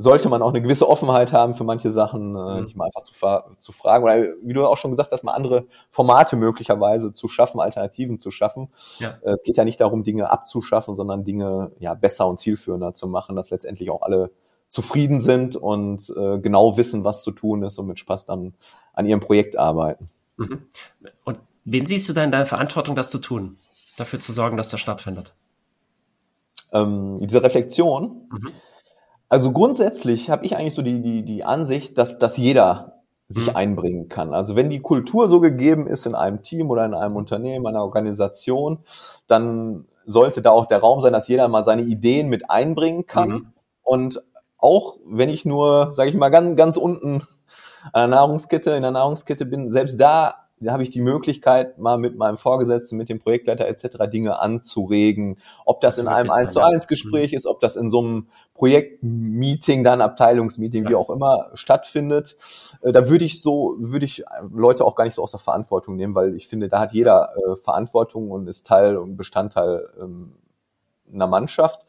[0.00, 2.66] sollte man auch eine gewisse Offenheit haben für manche Sachen, äh, mhm.
[2.66, 3.12] die mal einfach zu,
[3.58, 4.04] zu fragen.
[4.04, 8.30] Oder wie du auch schon gesagt hast, mal andere Formate möglicherweise zu schaffen, Alternativen zu
[8.30, 8.68] schaffen.
[9.00, 9.18] Ja.
[9.22, 13.08] Äh, es geht ja nicht darum, Dinge abzuschaffen, sondern Dinge ja besser und zielführender zu
[13.08, 14.30] machen, dass letztendlich auch alle
[14.68, 18.54] zufrieden sind und äh, genau wissen, was zu tun ist und mit Spaß dann
[18.92, 20.10] an ihrem Projekt arbeiten.
[20.36, 20.66] Mhm.
[21.24, 23.58] Und wen siehst du da in deiner Verantwortung, das zu tun,
[23.96, 25.34] dafür zu sorgen, dass das stattfindet?
[26.72, 28.28] Ähm, diese Reflexion.
[28.30, 28.52] Mhm.
[29.28, 33.56] Also grundsätzlich habe ich eigentlich so die, die, die Ansicht, dass, dass jeder sich mhm.
[33.56, 34.32] einbringen kann.
[34.32, 37.82] Also wenn die Kultur so gegeben ist in einem Team oder in einem Unternehmen, einer
[37.82, 38.78] Organisation,
[39.26, 43.28] dann sollte da auch der Raum sein, dass jeder mal seine Ideen mit einbringen kann.
[43.28, 43.52] Mhm.
[43.82, 44.22] Und
[44.56, 47.22] auch wenn ich nur, sage ich mal, ganz, ganz unten
[47.92, 51.98] an der Nahrungskette, in der Nahrungskette bin, selbst da da habe ich die Möglichkeit, mal
[51.98, 54.10] mit meinem Vorgesetzten, mit dem Projektleiter etc.
[54.12, 55.38] Dinge anzuregen.
[55.64, 59.84] Ob das in einem 1 zu 1 Gespräch ist, ob das in so einem Projektmeeting,
[59.84, 60.90] dann Abteilungsmeeting, ja.
[60.90, 62.36] wie auch immer stattfindet.
[62.82, 65.96] Äh, da würde ich so, würde ich Leute auch gar nicht so aus der Verantwortung
[65.96, 70.34] nehmen, weil ich finde, da hat jeder äh, Verantwortung und ist Teil und Bestandteil ähm,
[71.12, 71.84] einer Mannschaft.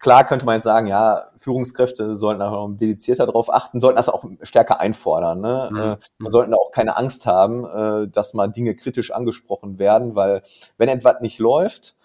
[0.00, 4.24] Klar könnte man jetzt sagen, ja, Führungskräfte sollten auch dedizierter darauf achten, sollten das auch
[4.42, 5.42] stärker einfordern.
[5.42, 5.68] Ne?
[5.70, 5.78] Mhm.
[5.78, 10.42] Äh, man sollten auch keine Angst haben, äh, dass mal Dinge kritisch angesprochen werden, weil
[10.78, 11.96] wenn etwas nicht läuft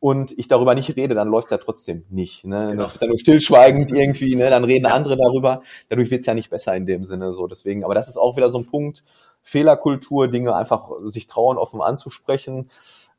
[0.00, 2.46] und ich darüber nicht rede, dann läuft es ja trotzdem nicht.
[2.46, 2.68] Ne?
[2.70, 2.82] Genau.
[2.82, 4.48] Das wird dann nur stillschweigend irgendwie, ne?
[4.48, 5.60] dann reden andere darüber.
[5.90, 7.34] Dadurch wird es ja nicht besser in dem Sinne.
[7.34, 9.04] So deswegen, aber das ist auch wieder so ein Punkt,
[9.42, 12.70] Fehlerkultur, Dinge einfach sich trauen, offen anzusprechen.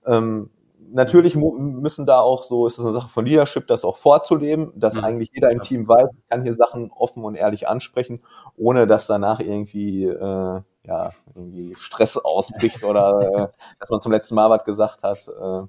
[0.08, 0.50] Ähm,
[0.94, 4.96] natürlich müssen da auch so, ist das eine Sache von Leadership, das auch vorzuleben, dass
[4.96, 5.04] mhm.
[5.04, 8.22] eigentlich jeder im Team weiß, ich kann hier Sachen offen und ehrlich ansprechen,
[8.56, 13.48] ohne dass danach irgendwie, äh, ja, irgendwie Stress ausbricht oder äh,
[13.80, 15.28] dass man zum letzten Mal was gesagt hat.
[15.28, 15.68] Äh,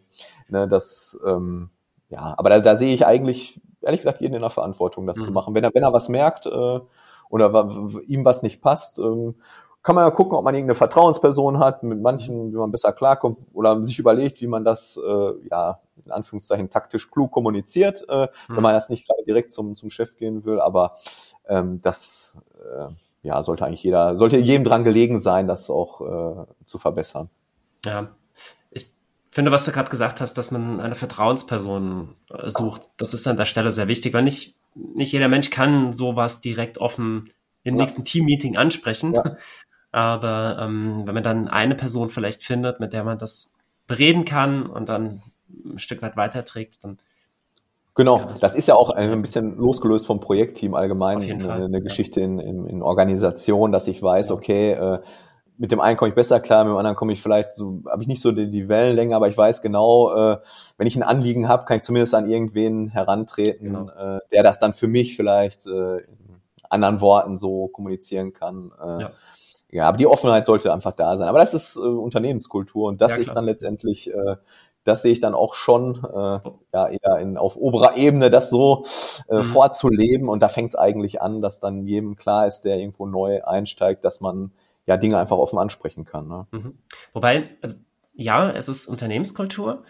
[0.48, 1.70] ne, das, ähm,
[2.10, 5.22] ja, aber da, da sehe ich eigentlich, ehrlich gesagt, jeden in der Verantwortung, das mhm.
[5.22, 5.54] zu machen.
[5.54, 6.80] Wenn er, wenn er was merkt äh,
[7.30, 9.36] oder ihm was nicht passt, ähm,
[9.84, 13.38] kann man ja gucken, ob man irgendeine Vertrauensperson hat, mit manchen, wie man besser klarkommt
[13.52, 18.56] oder sich überlegt, wie man das, äh, ja, in Anführungszeichen taktisch klug kommuniziert, äh, mhm.
[18.56, 20.96] wenn man das nicht gerade direkt zum, zum Chef gehen will, aber
[21.46, 22.86] ähm, das äh,
[23.22, 27.28] ja, sollte eigentlich jeder, sollte jedem dran gelegen sein, das auch äh, zu verbessern.
[27.84, 28.08] Ja,
[28.70, 28.90] ich
[29.30, 33.36] finde, was du gerade gesagt hast, dass man eine Vertrauensperson äh, sucht, das ist an
[33.36, 37.30] der Stelle sehr wichtig, weil nicht, nicht jeder Mensch kann sowas direkt offen
[37.64, 37.82] im ja.
[37.82, 39.14] nächsten Team-Meeting ansprechen.
[39.14, 39.36] Ja.
[39.94, 43.54] Aber ähm, wenn man dann eine Person vielleicht findet, mit der man das
[43.86, 45.22] bereden kann und dann
[45.64, 46.98] ein Stück weit weiterträgt, dann
[47.96, 52.20] Genau, das, das, ist ja auch ein bisschen losgelöst vom Projektteam allgemein eine, eine, Geschichte
[52.20, 54.98] in, in, in, Organisation, dass ich weiß, okay, äh,
[55.58, 58.02] mit dem einen komme ich besser klar, mit dem anderen komme ich vielleicht so, habe
[58.02, 60.38] ich nicht so die, die Wellenlänge, aber ich weiß genau, äh,
[60.76, 63.90] wenn ich ein Anliegen habe, kann ich zumindest an irgendwen herantreten, genau.
[63.90, 68.72] äh, der das dann für mich vielleicht äh, in anderen Worten so kommunizieren kann.
[68.82, 69.10] Äh, ja.
[69.74, 71.28] Ja, aber die Offenheit sollte einfach da sein.
[71.28, 74.36] Aber das ist äh, Unternehmenskultur und das ja, ist dann letztendlich, äh,
[74.84, 76.38] das sehe ich dann auch schon, äh,
[76.72, 78.84] ja, eher in, auf oberer Ebene, das so
[79.28, 79.42] äh, mhm.
[79.42, 80.28] vorzuleben.
[80.28, 84.04] Und da fängt es eigentlich an, dass dann jedem klar ist, der irgendwo neu einsteigt,
[84.04, 84.52] dass man
[84.86, 86.28] ja Dinge einfach offen ansprechen kann.
[86.28, 86.46] Ne?
[86.52, 86.78] Mhm.
[87.12, 87.78] Wobei, also,
[88.12, 89.82] ja, es ist Unternehmenskultur,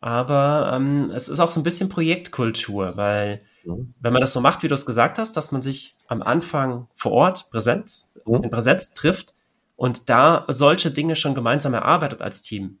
[0.00, 3.94] aber ähm, es ist auch so ein bisschen Projektkultur, weil mhm.
[4.00, 6.88] wenn man das so macht, wie du es gesagt hast, dass man sich am Anfang
[6.94, 8.44] vor Ort Präsenz, mhm.
[8.44, 9.34] in Präsenz trifft
[9.76, 12.78] und da solche Dinge schon gemeinsam erarbeitet als Team.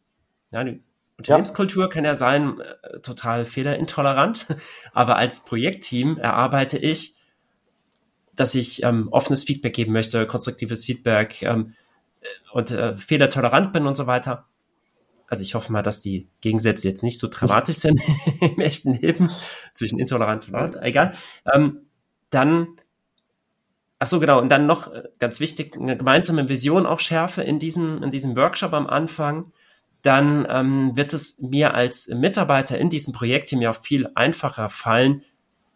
[0.50, 0.82] Ja, die
[1.18, 1.88] Unternehmenskultur ja.
[1.88, 4.46] kann ja sein, äh, total fehlerintolerant,
[4.92, 7.16] aber als Projektteam erarbeite ich,
[8.34, 11.74] dass ich ähm, offenes Feedback geben möchte, konstruktives Feedback ähm,
[12.52, 14.46] und äh, fehlertolerant bin und so weiter
[15.28, 18.00] also ich hoffe mal, dass die Gegensätze jetzt nicht so dramatisch sind
[18.40, 19.30] im echten Leben
[19.74, 21.12] zwischen intolerant und tolerant, egal.
[21.52, 21.86] Ähm,
[22.30, 22.68] dann,
[23.98, 27.58] ach so genau, und dann noch äh, ganz wichtig, eine gemeinsame Vision auch schärfe in
[27.58, 29.52] diesem, in diesem Workshop am Anfang.
[30.02, 35.22] Dann ähm, wird es mir als Mitarbeiter in diesem Projektteam ja viel einfacher fallen,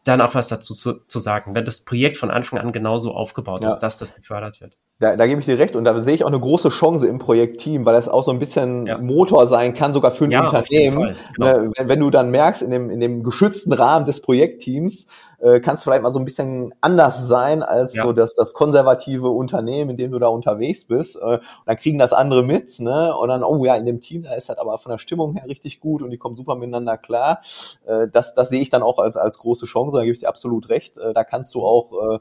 [0.05, 3.63] dann auch was dazu zu, zu, sagen, wenn das Projekt von Anfang an genauso aufgebaut
[3.63, 3.69] ja.
[3.69, 4.79] ist, dass das gefördert wird.
[5.01, 7.19] Da, da gebe ich dir recht und da sehe ich auch eine große Chance im
[7.19, 8.99] Projektteam, weil das auch so ein bisschen ja.
[8.99, 11.17] Motor sein kann, sogar für ein ja, Unternehmen.
[11.35, 11.47] Genau.
[11.47, 15.07] Ne, wenn, wenn, du dann merkst, in dem, in dem geschützten Rahmen des Projektteams,
[15.41, 18.03] äh, kannst du vielleicht mal so ein bisschen anders sein als ja.
[18.03, 21.17] so das, das konservative Unternehmen, in dem du da unterwegs bist.
[21.17, 23.17] Äh, und dann kriegen das andere mit, ne?
[23.17, 25.49] Und dann, oh ja, in dem Team, da ist das aber von der Stimmung her
[25.49, 27.41] richtig gut und die kommen super miteinander klar.
[27.87, 30.29] Äh, das, das sehe ich dann auch als, als große Chance, da gebe ich dir
[30.29, 30.99] absolut recht.
[30.99, 32.19] Äh, da kannst du auch äh,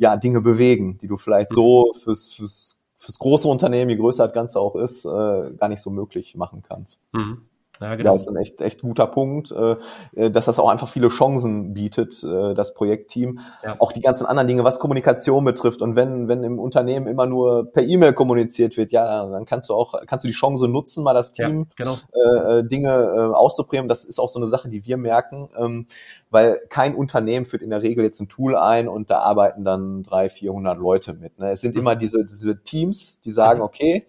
[0.00, 4.34] ja, Dinge bewegen, die du vielleicht so fürs, fürs, fürs große Unternehmen, je größer das
[4.34, 6.98] Ganze auch ist, äh, gar nicht so möglich machen kannst.
[7.12, 7.42] Mhm.
[7.80, 8.12] Ja, genau.
[8.12, 9.76] Das ist ein echt, echt guter Punkt, äh,
[10.14, 13.40] äh, dass das auch einfach viele Chancen bietet, äh, das Projektteam.
[13.64, 13.76] Ja.
[13.78, 15.80] Auch die ganzen anderen Dinge, was Kommunikation betrifft.
[15.80, 19.74] Und wenn, wenn im Unternehmen immer nur per E-Mail kommuniziert wird, ja, dann kannst du
[19.74, 22.58] auch, kannst du die Chance nutzen, mal das Team ja, genau.
[22.58, 23.88] äh, Dinge äh, auszuprägen.
[23.88, 25.48] Das ist auch so eine Sache, die wir merken.
[25.56, 25.86] Ähm,
[26.30, 30.04] weil kein Unternehmen führt in der Regel jetzt ein Tool ein und da arbeiten dann
[30.04, 31.38] drei, vierhundert Leute mit.
[31.38, 31.50] Ne?
[31.50, 31.80] Es sind mhm.
[31.80, 33.64] immer diese, diese Teams, die sagen, mhm.
[33.64, 34.06] okay,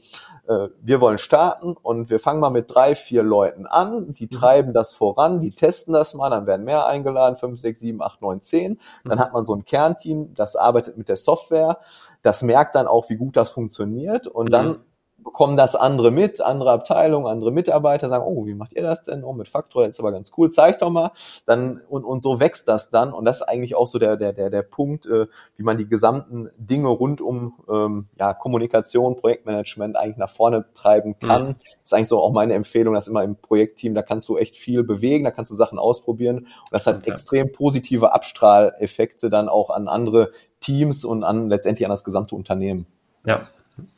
[0.48, 4.30] äh, wir wollen starten und wir fangen mal mit drei, vier Leuten an, die mhm.
[4.30, 8.22] treiben das voran, die testen das mal, dann werden mehr eingeladen, fünf, sechs, sieben, acht,
[8.22, 8.80] neun, zehn.
[9.04, 11.80] Dann hat man so ein Kernteam, das arbeitet mit der Software,
[12.22, 14.80] das merkt dann auch, wie gut das funktioniert und dann
[15.24, 19.24] bekommen das andere mit, andere Abteilungen, andere Mitarbeiter sagen, oh, wie macht ihr das denn?
[19.24, 21.12] Oh, mit Faktor, das ist aber ganz cool, zeig doch mal.
[21.46, 23.14] Dann, und, und so wächst das dann.
[23.14, 25.88] Und das ist eigentlich auch so der, der, der, der Punkt, äh, wie man die
[25.88, 31.50] gesamten Dinge rund um ähm, ja, Kommunikation, Projektmanagement eigentlich nach vorne treiben kann.
[31.50, 31.56] Mhm.
[31.60, 34.56] Das ist eigentlich so auch meine Empfehlung, dass immer im Projektteam, da kannst du echt
[34.56, 36.40] viel bewegen, da kannst du Sachen ausprobieren.
[36.40, 37.12] Und das hat okay.
[37.12, 42.86] extrem positive Abstrahleffekte dann auch an andere Teams und an letztendlich an das gesamte Unternehmen.
[43.26, 43.46] Ja,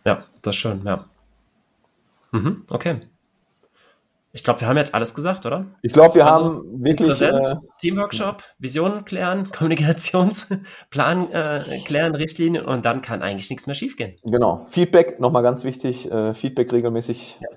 [0.05, 1.03] ja, das ist schön, ja.
[2.33, 2.99] Mhm, okay.
[4.35, 5.67] Ich glaube, wir haben jetzt alles gesagt, oder?
[5.83, 7.07] Ich glaube, wir also, haben wirklich.
[7.07, 13.75] Präsenz, äh, Teamworkshop, Visionen klären, Kommunikationsplan äh, klären, Richtlinien und dann kann eigentlich nichts mehr
[13.75, 14.15] schiefgehen.
[14.25, 14.65] Genau.
[14.67, 17.47] Feedback, nochmal ganz wichtig, äh, Feedback regelmäßig ja.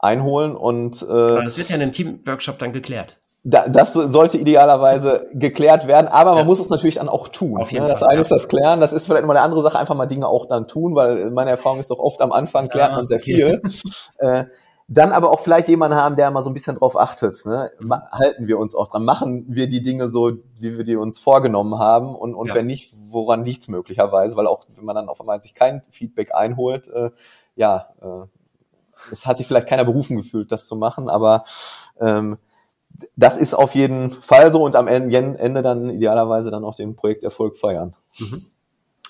[0.00, 1.00] einholen und.
[1.02, 3.18] Äh, genau, das wird ja in einem Teamworkshop dann geklärt
[3.48, 6.44] da, das sollte idealerweise geklärt werden, aber man ja.
[6.44, 7.60] muss es natürlich dann auch tun.
[7.60, 7.92] Auf jeden ne?
[7.92, 8.22] Das Fall, eine ja.
[8.22, 10.66] ist das Klären, das ist vielleicht immer eine andere Sache, einfach mal Dinge auch dann
[10.66, 13.62] tun, weil meine Erfahrung ist doch oft am Anfang klärt ja, man sehr viel.
[14.18, 14.46] äh,
[14.88, 17.46] dann aber auch vielleicht jemanden haben, der mal so ein bisschen drauf achtet.
[17.46, 17.70] Ne?
[17.78, 17.94] Mhm.
[18.10, 19.04] Halten wir uns auch dran?
[19.04, 22.16] Machen wir die Dinge so, wie wir die uns vorgenommen haben?
[22.16, 24.36] Und, und wenn nicht, woran liegt möglicherweise?
[24.36, 27.10] Weil auch, wenn man dann auf einmal sich kein Feedback einholt, äh,
[27.54, 28.26] ja, äh,
[29.12, 31.44] es hat sich vielleicht keiner berufen gefühlt, das zu machen, aber
[32.00, 32.36] ähm,
[33.16, 37.56] das ist auf jeden Fall so und am Ende dann idealerweise dann auch den Projekterfolg
[37.56, 37.94] feiern.
[38.18, 38.46] Mhm.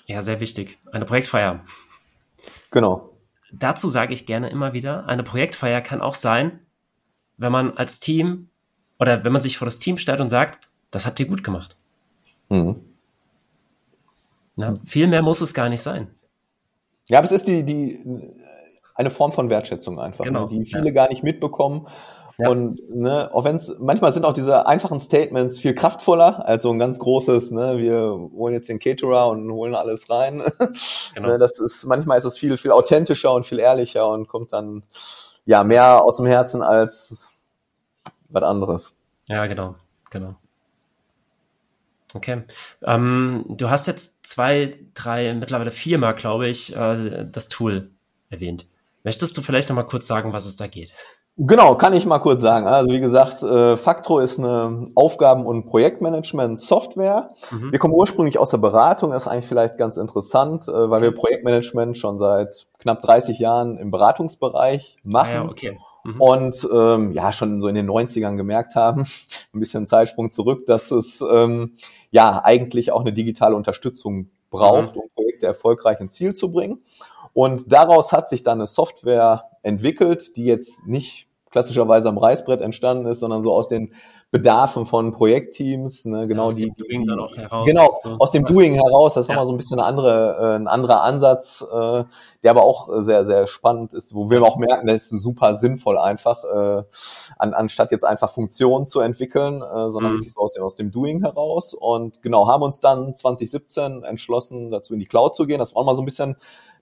[0.07, 0.77] Ja, sehr wichtig.
[0.91, 1.59] Eine Projektfeier.
[2.71, 3.09] Genau.
[3.51, 6.59] Dazu sage ich gerne immer wieder, eine Projektfeier kann auch sein,
[7.37, 8.49] wenn man als Team
[8.99, 10.59] oder wenn man sich vor das Team stellt und sagt,
[10.91, 11.75] das habt ihr gut gemacht.
[12.49, 12.75] Mhm.
[14.55, 16.07] Na, viel mehr muss es gar nicht sein.
[17.09, 18.03] Ja, aber es ist die, die,
[18.95, 20.91] eine Form von Wertschätzung einfach, ne, genau, ne, die viele ja.
[20.91, 21.87] gar nicht mitbekommen
[22.39, 22.49] ja.
[22.49, 26.71] Und ne, auch wenn es manchmal sind auch diese einfachen Statements viel kraftvoller als so
[26.71, 30.43] ein ganz großes, ne, wir holen jetzt den Caterer und holen alles rein.
[31.15, 31.29] Genau.
[31.29, 34.83] ne, das ist manchmal ist es viel viel authentischer und viel ehrlicher und kommt dann
[35.45, 37.39] ja mehr aus dem Herzen als
[38.29, 38.95] was anderes.
[39.27, 39.73] Ja, genau,
[40.11, 40.35] genau.
[42.13, 42.43] Okay.
[42.83, 47.91] Ähm, du hast jetzt zwei, drei, mittlerweile viermal, glaube ich, äh, das Tool
[48.29, 48.67] erwähnt.
[49.03, 50.93] Möchtest du vielleicht noch mal kurz sagen, was es da geht?
[51.39, 52.65] Genau, kann ich mal kurz sagen.
[52.65, 57.29] Also wie gesagt, äh, Factro ist eine Aufgaben- und Projektmanagement-Software.
[57.51, 57.71] Mhm.
[57.71, 61.11] Wir kommen ursprünglich aus der Beratung, das ist eigentlich vielleicht ganz interessant, äh, weil wir
[61.11, 65.29] Projektmanagement schon seit knapp 30 Jahren im Beratungsbereich machen.
[65.29, 65.77] Ah ja, okay.
[66.03, 66.21] Mhm.
[66.21, 69.01] Und ähm, ja, schon so in den 90ern gemerkt haben,
[69.53, 71.75] ein bisschen Zeitsprung zurück, dass es ähm,
[72.09, 75.01] ja eigentlich auch eine digitale Unterstützung braucht, mhm.
[75.01, 76.81] um Projekte erfolgreich ins Ziel zu bringen.
[77.33, 83.05] Und daraus hat sich dann eine Software entwickelt, die jetzt nicht klassischerweise am Reißbrett entstanden
[83.07, 83.93] ist, sondern so aus den
[84.29, 87.65] Bedarfen von Projektteams, ne, genau ja, aus die, dem Doing die, dann auch heraus.
[87.65, 88.09] Genau, so.
[88.19, 89.35] aus dem Doing heraus, das ist ja.
[89.35, 92.03] nochmal so ein bisschen eine andere, äh, ein anderer Ansatz, äh,
[92.43, 95.97] der aber auch sehr, sehr spannend ist, wo wir auch merken, der ist super sinnvoll
[95.97, 96.83] einfach, äh,
[97.37, 100.17] an, anstatt jetzt einfach Funktionen zu entwickeln, äh, sondern mhm.
[100.17, 104.71] wirklich so aus dem, aus dem Doing heraus und genau, haben uns dann 2017 entschlossen,
[104.71, 105.59] dazu in die Cloud zu gehen.
[105.59, 106.35] Das war auch mal so ein bisschen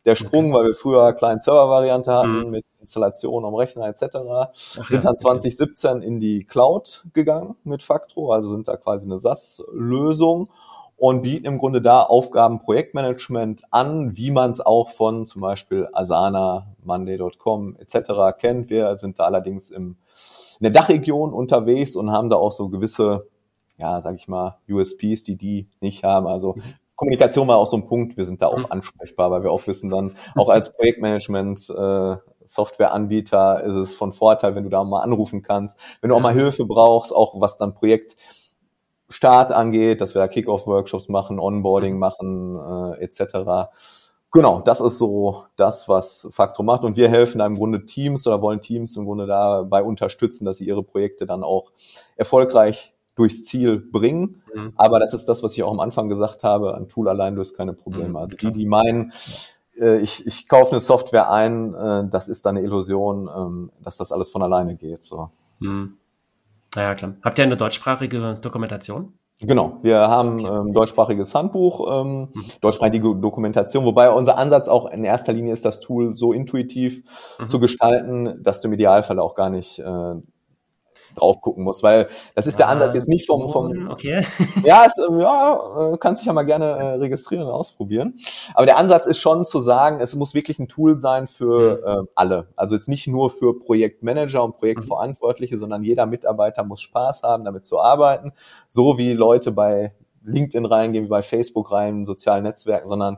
[0.05, 0.53] der Sprung, okay.
[0.53, 2.49] weil wir früher Client-Server-Variante hatten mhm.
[2.51, 4.03] mit Installation am Rechner etc.
[4.15, 6.05] Ach, sind ja, dann 2017 okay.
[6.05, 10.49] in die Cloud gegangen mit Factro, also sind da quasi eine SaaS-Lösung
[10.97, 15.89] und bieten im Grunde da Aufgaben Projektmanagement an, wie man es auch von zum Beispiel
[15.91, 18.37] Asana, Monday.com etc.
[18.39, 18.69] kennt.
[18.69, 19.97] Wir sind da allerdings im,
[20.59, 23.27] in der Dachregion unterwegs und haben da auch so gewisse
[23.77, 26.27] ja, sag ich mal, USPs, die die nicht haben.
[26.27, 26.63] Also mhm.
[26.95, 28.17] Kommunikation war auch so ein Punkt.
[28.17, 28.67] Wir sind da auch mhm.
[28.69, 32.15] ansprechbar, weil wir auch wissen dann, auch als Projektmanagement, äh,
[32.45, 36.33] Softwareanbieter ist es von Vorteil, wenn du da mal anrufen kannst, wenn du auch mal
[36.33, 41.99] Hilfe brauchst, auch was dann Projektstart angeht, dass wir da Kick-Off-Workshops machen, Onboarding mhm.
[41.99, 43.71] machen, äh, etc.
[44.31, 46.83] Genau, das ist so das, was Faktor macht.
[46.83, 50.57] Und wir helfen da im Grunde Teams oder wollen Teams im Grunde dabei unterstützen, dass
[50.57, 51.71] sie ihre Projekte dann auch
[52.15, 54.41] erfolgreich durchs Ziel bringen.
[54.53, 54.73] Mhm.
[54.75, 56.75] Aber das ist das, was ich auch am Anfang gesagt habe.
[56.75, 58.09] Ein Tool allein löst keine Probleme.
[58.09, 59.13] Mhm, also die, die meinen,
[59.79, 63.97] äh, ich, ich kaufe eine Software ein, äh, das ist dann eine Illusion, ähm, dass
[63.97, 65.03] das alles von alleine geht.
[65.03, 65.29] So.
[65.59, 65.97] Hm.
[66.75, 67.15] Ja, klar.
[67.23, 69.13] Habt ihr eine deutschsprachige Dokumentation?
[69.41, 70.47] Genau, wir haben okay.
[70.47, 72.43] ähm, deutschsprachiges Handbuch, ähm, mhm.
[72.61, 77.03] deutschsprachige Dokumentation, wobei unser Ansatz auch in erster Linie ist, das Tool so intuitiv
[77.37, 77.49] mhm.
[77.49, 80.15] zu gestalten, dass du im Idealfall auch gar nicht äh,
[81.15, 84.25] drauf gucken muss, weil das ist der Ansatz jetzt nicht vom, vom okay.
[84.63, 88.15] ja, es, ja, kannst dich ja mal gerne äh, registrieren und ausprobieren.
[88.53, 92.05] Aber der Ansatz ist schon zu sagen, es muss wirklich ein Tool sein für mhm.
[92.05, 92.47] äh, alle.
[92.55, 95.59] Also jetzt nicht nur für Projektmanager und Projektverantwortliche, mhm.
[95.59, 98.33] sondern jeder Mitarbeiter muss Spaß haben, damit zu arbeiten.
[98.67, 99.93] So wie Leute bei
[100.25, 103.17] LinkedIn reingehen, wie bei Facebook rein, sozialen Netzwerken, sondern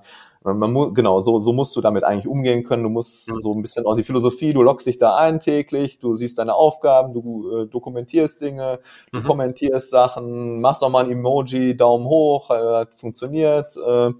[0.53, 2.83] man muss, genau, so, so musst du damit eigentlich umgehen können.
[2.83, 6.15] Du musst so ein bisschen auch die Philosophie, du loggst dich da ein täglich, du
[6.15, 8.79] siehst deine Aufgaben, du äh, dokumentierst Dinge,
[9.11, 9.23] du mhm.
[9.23, 13.75] kommentierst Sachen, machst auch mal ein Emoji, Daumen hoch, äh, funktioniert.
[13.77, 14.11] Äh,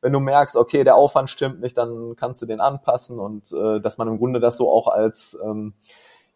[0.00, 3.80] wenn du merkst, okay, der Aufwand stimmt nicht, dann kannst du den anpassen und äh,
[3.80, 5.72] dass man im Grunde das so auch als ähm,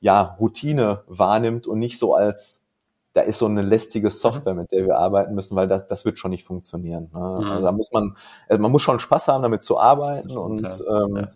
[0.00, 2.64] ja, Routine wahrnimmt und nicht so als
[3.12, 6.18] da ist so eine lästige Software, mit der wir arbeiten müssen, weil das, das wird
[6.18, 7.10] schon nicht funktionieren.
[7.12, 7.38] Ne?
[7.40, 7.50] Mhm.
[7.50, 8.16] Also da muss man,
[8.48, 11.28] also man muss schon Spaß haben, damit zu arbeiten und ähm, ja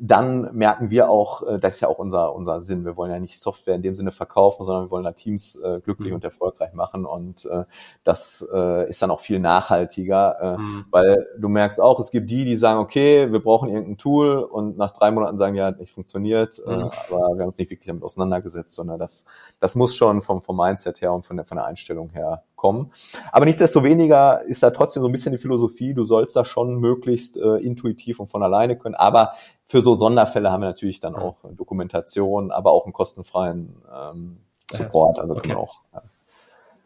[0.00, 2.84] dann merken wir auch, äh, das ist ja auch unser, unser Sinn.
[2.84, 5.80] Wir wollen ja nicht Software in dem Sinne verkaufen, sondern wir wollen da Teams äh,
[5.80, 6.16] glücklich mhm.
[6.16, 7.06] und erfolgreich machen.
[7.06, 7.64] Und äh,
[8.02, 10.84] das äh, ist dann auch viel nachhaltiger, äh, mhm.
[10.90, 14.76] weil du merkst auch, es gibt die, die sagen, okay, wir brauchen irgendein Tool und
[14.76, 16.72] nach drei Monaten sagen, ja, nicht funktioniert, mhm.
[16.72, 19.26] aber wir haben uns nicht wirklich damit auseinandergesetzt, sondern das,
[19.60, 22.92] das muss schon vom, vom Mindset her und von der, von der Einstellung her kommen.
[23.32, 27.36] Aber nichtsdestoweniger ist da trotzdem so ein bisschen die Philosophie, du sollst da schon möglichst
[27.36, 28.94] äh, intuitiv und von alleine können.
[28.94, 29.32] Aber
[29.66, 34.38] für so Sonderfälle haben wir natürlich dann auch Dokumentation, aber auch einen kostenfreien ähm,
[34.70, 35.18] Support.
[35.18, 35.54] Also okay.
[35.54, 35.82] auch.
[35.92, 36.02] Ja.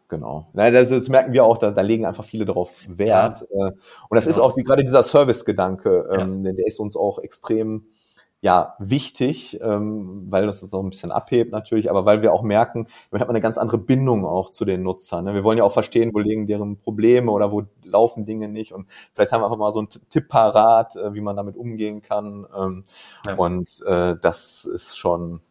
[0.09, 0.47] Genau.
[0.53, 3.45] Das, das merken wir auch, da, da legen einfach viele darauf Wert.
[3.53, 3.67] Ja.
[3.67, 3.71] Äh,
[4.09, 4.35] und das genau.
[4.35, 6.53] ist auch die, gerade dieser Service-Gedanke, ähm, ja.
[6.53, 7.85] der ist uns auch extrem
[8.41, 12.43] ja wichtig, ähm, weil das das auch ein bisschen abhebt natürlich, aber weil wir auch
[12.43, 15.25] merken, wir haben eine ganz andere Bindung auch zu den Nutzern.
[15.25, 15.33] Ne?
[15.33, 18.87] Wir wollen ja auch verstehen, wo liegen deren Probleme oder wo laufen Dinge nicht und
[19.13, 22.45] vielleicht haben wir einfach mal so einen Tipp parat, äh, wie man damit umgehen kann.
[22.55, 22.83] Ähm,
[23.25, 23.35] ja.
[23.35, 25.41] Und äh, das ist schon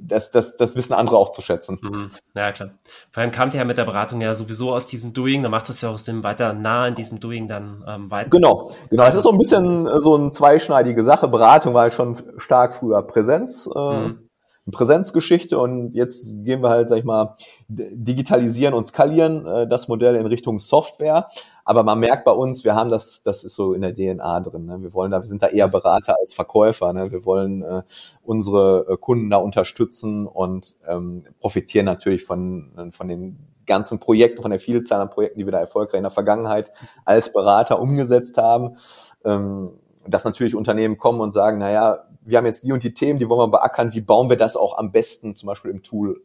[0.00, 1.78] das, das, das wissen andere auch zu schätzen.
[1.80, 2.10] Mhm.
[2.34, 2.70] Ja, klar.
[3.10, 5.68] Vor allem kam ihr ja mit der Beratung ja sowieso aus diesem Doing, da macht
[5.68, 8.30] es ja auch Sinn, weiter nah in diesem Doing dann ähm, weiter.
[8.30, 9.06] Genau, genau.
[9.06, 11.28] Es ist so ein bisschen äh, so eine zweischneidige Sache.
[11.28, 13.68] Beratung war halt schon stark früher Präsenz.
[13.74, 14.28] Äh, mhm.
[14.70, 17.36] Präsenzgeschichte und jetzt gehen wir halt, sag ich mal,
[17.68, 21.28] digitalisieren und skalieren äh, das Modell in Richtung Software.
[21.68, 24.64] Aber man merkt bei uns, wir haben das, das ist so in der DNA drin.
[24.64, 24.80] Ne?
[24.80, 26.94] Wir wollen da, wir sind da eher Berater als Verkäufer.
[26.94, 27.12] Ne?
[27.12, 27.82] Wir wollen äh,
[28.22, 34.50] unsere äh, Kunden da unterstützen und ähm, profitieren natürlich von, von den ganzen Projekten, von
[34.50, 36.72] der Vielzahl an Projekten, die wir da erfolgreich in der Vergangenheit
[37.04, 38.78] als Berater umgesetzt haben.
[39.26, 39.72] Ähm,
[40.06, 43.28] dass natürlich Unternehmen kommen und sagen, naja, wir haben jetzt die und die Themen, die
[43.28, 46.22] wollen wir beackern, wie bauen wir das auch am besten zum Beispiel im Tool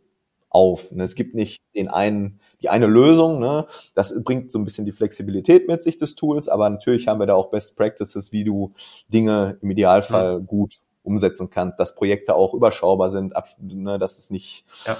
[0.54, 0.91] auf.
[0.91, 1.04] Ne?
[1.04, 3.39] Es gibt nicht den einen, die eine Lösung.
[3.39, 3.66] Ne?
[3.95, 7.26] Das bringt so ein bisschen die Flexibilität mit sich des Tools, aber natürlich haben wir
[7.26, 8.74] da auch Best Practices, wie du
[9.10, 10.47] Dinge im Idealfall mhm.
[10.47, 14.93] gut umsetzen kannst, dass Projekte auch überschaubar sind, ne, dass es nicht ja.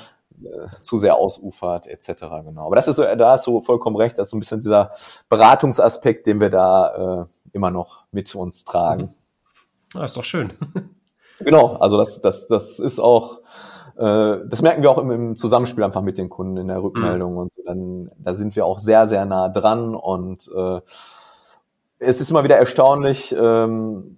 [0.43, 2.26] äh, zu sehr ausufert, etc.
[2.43, 2.66] Genau.
[2.66, 4.91] Aber das ist so, da hast du vollkommen recht, das ist so ein bisschen dieser
[5.30, 9.14] Beratungsaspekt, den wir da äh, immer noch mit uns tragen.
[9.93, 10.01] Mhm.
[10.01, 10.51] Ist doch schön.
[11.39, 13.39] genau, also das, das, das ist auch,
[13.96, 17.38] das merken wir auch im, im Zusammenspiel einfach mit den Kunden in der Rückmeldung mhm.
[17.38, 20.82] und dann, da sind wir auch sehr, sehr nah dran und äh,
[22.00, 24.18] es ist immer wieder erstaunlich, ähm,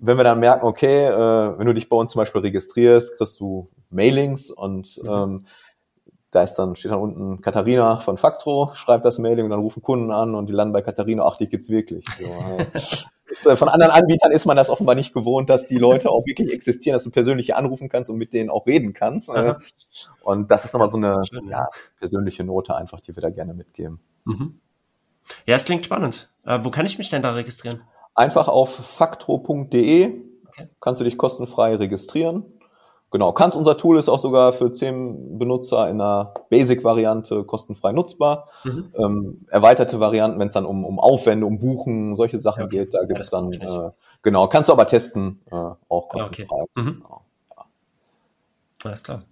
[0.00, 3.40] wenn wir dann merken, okay, äh, wenn du dich bei uns zum Beispiel registrierst, kriegst
[3.40, 5.08] du Mailings und mhm.
[5.08, 5.46] ähm,
[6.30, 9.82] da ist dann, steht dann unten Katharina von Factro, schreibt das Mailing und dann rufen
[9.82, 12.04] Kunden an und die landen bei Katharina, ach, die gibt's wirklich.
[12.20, 13.04] So,
[13.44, 16.52] äh, von anderen Anbietern ist man das offenbar nicht gewohnt, dass die Leute auch wirklich
[16.52, 19.30] existieren, dass du persönlich anrufen kannst und mit denen auch reden kannst.
[19.30, 19.58] Aha.
[20.22, 21.68] Und das ist nochmal so eine ja,
[21.98, 24.00] persönliche Note einfach, die wir da gerne mitgeben.
[24.24, 24.60] Mhm.
[25.46, 26.30] Ja, es klingt spannend.
[26.44, 27.82] Äh, wo kann ich mich denn da registrieren?
[28.14, 30.68] Einfach auf factro.de okay.
[30.80, 32.44] kannst du dich kostenfrei registrieren.
[33.10, 38.48] Genau, kannst unser Tool ist auch sogar für zehn Benutzer in einer Basic-Variante kostenfrei nutzbar.
[38.64, 38.92] Mhm.
[38.94, 42.78] Ähm, erweiterte Varianten, wenn es dann um, um Aufwände, um Buchen, solche Sachen okay.
[42.84, 43.90] geht, da gibt's ja, dann, äh,
[44.22, 45.54] genau, kannst du aber testen, äh,
[45.88, 46.44] auch kostenfrei.
[46.50, 46.68] Okay.
[46.74, 47.02] Mhm.
[47.02, 47.22] Genau,
[47.56, 47.64] ja.
[48.84, 49.22] Alles klar.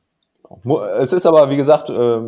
[0.62, 0.82] Genau.
[0.84, 2.20] Es ist aber, wie gesagt, äh,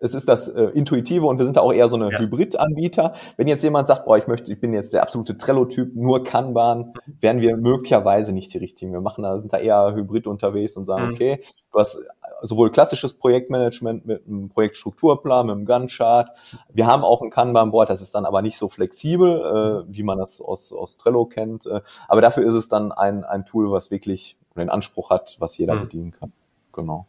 [0.00, 2.18] es ist das äh, Intuitive und wir sind da auch eher so eine ja.
[2.18, 3.14] Hybrid-Anbieter.
[3.36, 6.92] Wenn jetzt jemand sagt, boah, ich möchte, ich bin jetzt der absolute Trello-Typ, nur Kanban,
[7.20, 8.92] wären wir möglicherweise nicht die richtigen.
[8.92, 11.14] Wir machen da, sind da eher Hybrid unterwegs und sagen, mhm.
[11.14, 11.98] okay, du hast
[12.42, 16.30] sowohl klassisches Projektmanagement mit einem Projektstrukturplan, mit einem Gantt-Chart.
[16.72, 20.18] Wir haben auch ein Kanban-Board, das ist dann aber nicht so flexibel, äh, wie man
[20.18, 21.66] das aus, aus Trello kennt.
[21.66, 25.56] Äh, aber dafür ist es dann ein, ein Tool, was wirklich den Anspruch hat, was
[25.58, 25.80] jeder mhm.
[25.80, 26.32] bedienen kann.
[26.72, 27.06] Genau.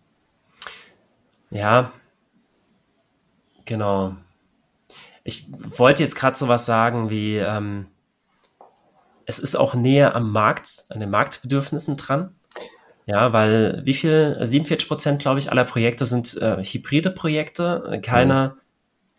[1.52, 1.92] Ja,
[3.70, 4.18] genau.
[5.24, 5.48] Ich
[5.78, 7.86] wollte jetzt gerade sowas sagen wie, ähm,
[9.26, 12.36] es ist auch näher am Markt, an den Marktbedürfnissen dran.
[13.06, 14.38] Ja, weil wie viel?
[14.42, 18.62] 47 Prozent, glaube ich, aller Projekte sind äh, hybride Projekte, keine mhm.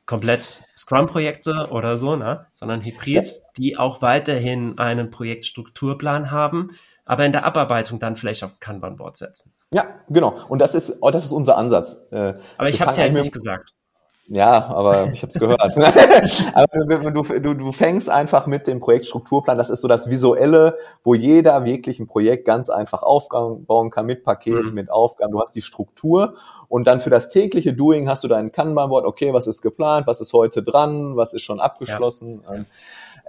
[0.06, 2.46] komplett Scrum-Projekte oder so, ne?
[2.52, 3.32] sondern hybrid, ja.
[3.56, 6.70] die auch weiterhin einen Projektstrukturplan haben,
[7.04, 9.52] aber in der Abarbeitung dann vielleicht auf Kanban-Board setzen.
[9.72, 10.40] Ja, genau.
[10.48, 11.96] Und das ist, oh, das ist unser Ansatz.
[12.10, 13.74] Äh, aber ich habe es ja jetzt nicht gesagt.
[14.32, 15.60] Ja, aber ich habe es gehört.
[16.54, 19.58] aber du, du, du fängst einfach mit dem Projektstrukturplan.
[19.58, 24.22] Das ist so das Visuelle, wo jeder wirklich ein Projekt ganz einfach aufbauen kann mit
[24.22, 24.74] Paketen, mhm.
[24.74, 25.32] mit Aufgaben.
[25.32, 26.34] Du hast die Struktur
[26.68, 29.04] und dann für das tägliche Doing hast du dein Kanban-Board.
[29.04, 30.06] Okay, was ist geplant?
[30.06, 31.16] Was ist heute dran?
[31.16, 32.44] Was ist schon abgeschlossen?
[32.48, 32.64] Ja.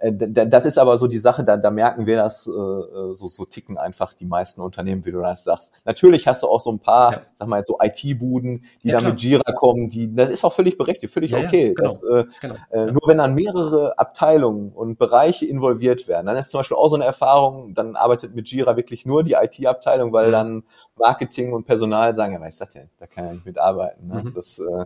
[0.02, 3.28] Äh, das ist aber so die Sache, da, da merken wir das, äh, äh, so,
[3.28, 5.74] so ticken einfach die meisten Unternehmen, wie du das sagst.
[5.86, 7.22] Natürlich hast du auch so ein paar, ja.
[7.36, 9.14] sag mal jetzt so IT-Buden, die ja, dann klar.
[9.14, 11.74] mit Jira kommen, die, das ist auch völlig berechtigt, völlig ja, okay.
[11.74, 11.84] Genau.
[11.84, 12.56] Das, äh, genau.
[12.72, 16.88] äh, nur wenn dann mehrere Abteilungen und Bereiche involviert werden, dann ist zum Beispiel auch
[16.88, 20.32] so eine Erfahrung, dann arbeitet mit Jira wirklich nur die IT-Abteilung, weil mhm.
[20.32, 20.64] dann
[20.98, 22.90] Marketing und Personal sagen, ja, was ist das denn?
[23.00, 24.08] Da kann ja nicht mitarbeiten.
[24.08, 24.24] Ne?
[24.24, 24.34] Mhm.
[24.34, 24.86] Das, äh,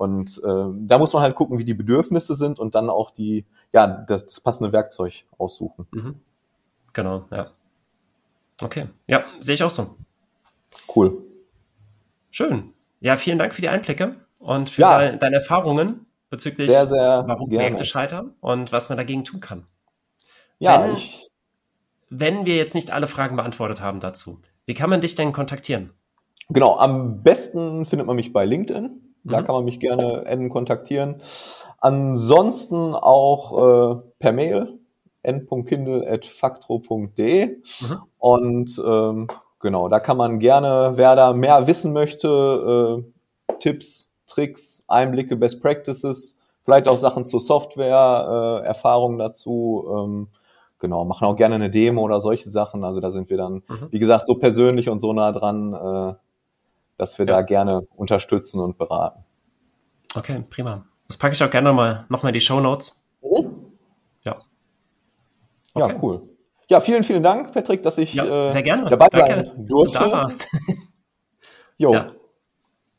[0.00, 3.44] und äh, da muss man halt gucken, wie die Bedürfnisse sind und dann auch die,
[3.70, 5.86] ja, das, das passende Werkzeug aussuchen.
[5.90, 6.20] Mhm.
[6.94, 7.50] Genau, ja.
[8.62, 9.98] Okay, ja, sehe ich auch so.
[10.96, 11.18] Cool.
[12.30, 12.72] Schön.
[13.00, 14.98] Ja, vielen Dank für die Einblicke und für ja.
[14.98, 17.64] deine, deine, Erfahrungen bezüglich, sehr, sehr warum gerne.
[17.64, 19.66] Projekte scheitern und was man dagegen tun kann.
[20.58, 21.28] Ja, wenn, ich.
[22.08, 25.92] Wenn wir jetzt nicht alle Fragen beantwortet haben dazu, wie kann man dich denn kontaktieren?
[26.48, 29.09] Genau, am besten findet man mich bei LinkedIn.
[29.24, 29.44] Da mhm.
[29.44, 31.16] kann man mich gerne enden kontaktieren.
[31.78, 34.78] Ansonsten auch äh, per Mail
[35.22, 38.02] n.kindle.factro.de mhm.
[38.18, 39.28] und ähm,
[39.60, 43.04] genau, da kann man gerne, wer da mehr wissen möchte,
[43.48, 50.28] äh, Tipps, Tricks, Einblicke, Best Practices, vielleicht auch Sachen zur Software, äh, Erfahrungen dazu, ähm,
[50.78, 52.84] genau, machen auch gerne eine Demo oder solche Sachen.
[52.84, 53.88] Also da sind wir dann, mhm.
[53.90, 56.14] wie gesagt, so persönlich und so nah dran, äh,
[57.00, 57.36] dass wir ja.
[57.36, 59.24] da gerne unterstützen und beraten.
[60.14, 60.84] Okay, prima.
[61.06, 63.06] Das packe ich auch gerne mal nochmal in die Show Notes.
[63.22, 63.72] Mhm.
[64.22, 64.38] Ja.
[65.72, 65.92] Okay.
[65.92, 66.28] Ja, cool.
[66.68, 68.90] Ja, vielen, vielen Dank, Patrick, dass ich ja, sehr gerne.
[68.90, 69.94] dabei Danke, sein durfte.
[69.94, 70.48] Dass du da warst.
[71.78, 71.94] jo.
[71.94, 72.12] Ja.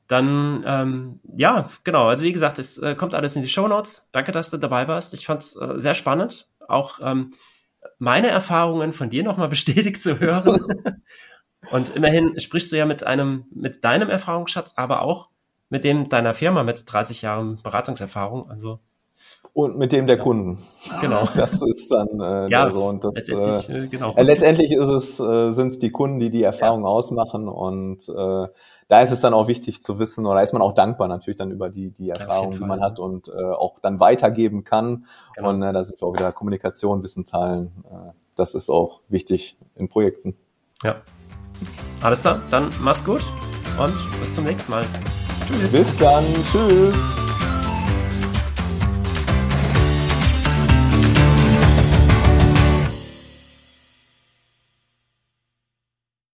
[0.08, 2.08] Dann, ähm, ja, genau.
[2.08, 4.10] Also wie gesagt, es äh, kommt alles in die Show Notes.
[4.12, 5.14] Danke, dass du dabei warst.
[5.14, 7.34] Ich fand es äh, sehr spannend, auch ähm,
[8.00, 11.04] meine Erfahrungen von dir nochmal bestätigt zu hören.
[11.70, 15.30] Und immerhin sprichst du ja mit einem, mit deinem Erfahrungsschatz, aber auch
[15.70, 18.50] mit dem deiner Firma mit 30 Jahren Beratungserfahrung.
[18.50, 18.80] Also
[19.54, 20.24] und mit dem der ja.
[20.24, 20.60] Kunden.
[21.02, 21.28] Genau.
[21.36, 22.86] Das ist dann äh, ja, so.
[22.86, 24.16] Und das, letztendlich, äh, genau.
[24.16, 26.88] äh, letztendlich ist es, äh, sind es die Kunden, die die Erfahrung ja.
[26.88, 27.50] ausmachen.
[27.50, 28.48] Und äh,
[28.88, 31.52] da ist es dann auch wichtig zu wissen, oder ist man auch dankbar natürlich dann
[31.52, 35.06] über die, die Erfahrung, die man hat und äh, auch dann weitergeben kann.
[35.36, 35.50] Genau.
[35.50, 37.72] Und äh, da sind wir auch wieder Kommunikation, Wissen teilen.
[37.86, 40.36] Äh, das ist auch wichtig in Projekten.
[40.84, 40.96] Ja.
[42.02, 43.22] Alles klar, dann mach's gut
[43.78, 44.84] und bis zum nächsten Mal.
[45.48, 45.72] Tschüss.
[45.72, 46.26] Bis dann.
[46.52, 47.31] Tschüss.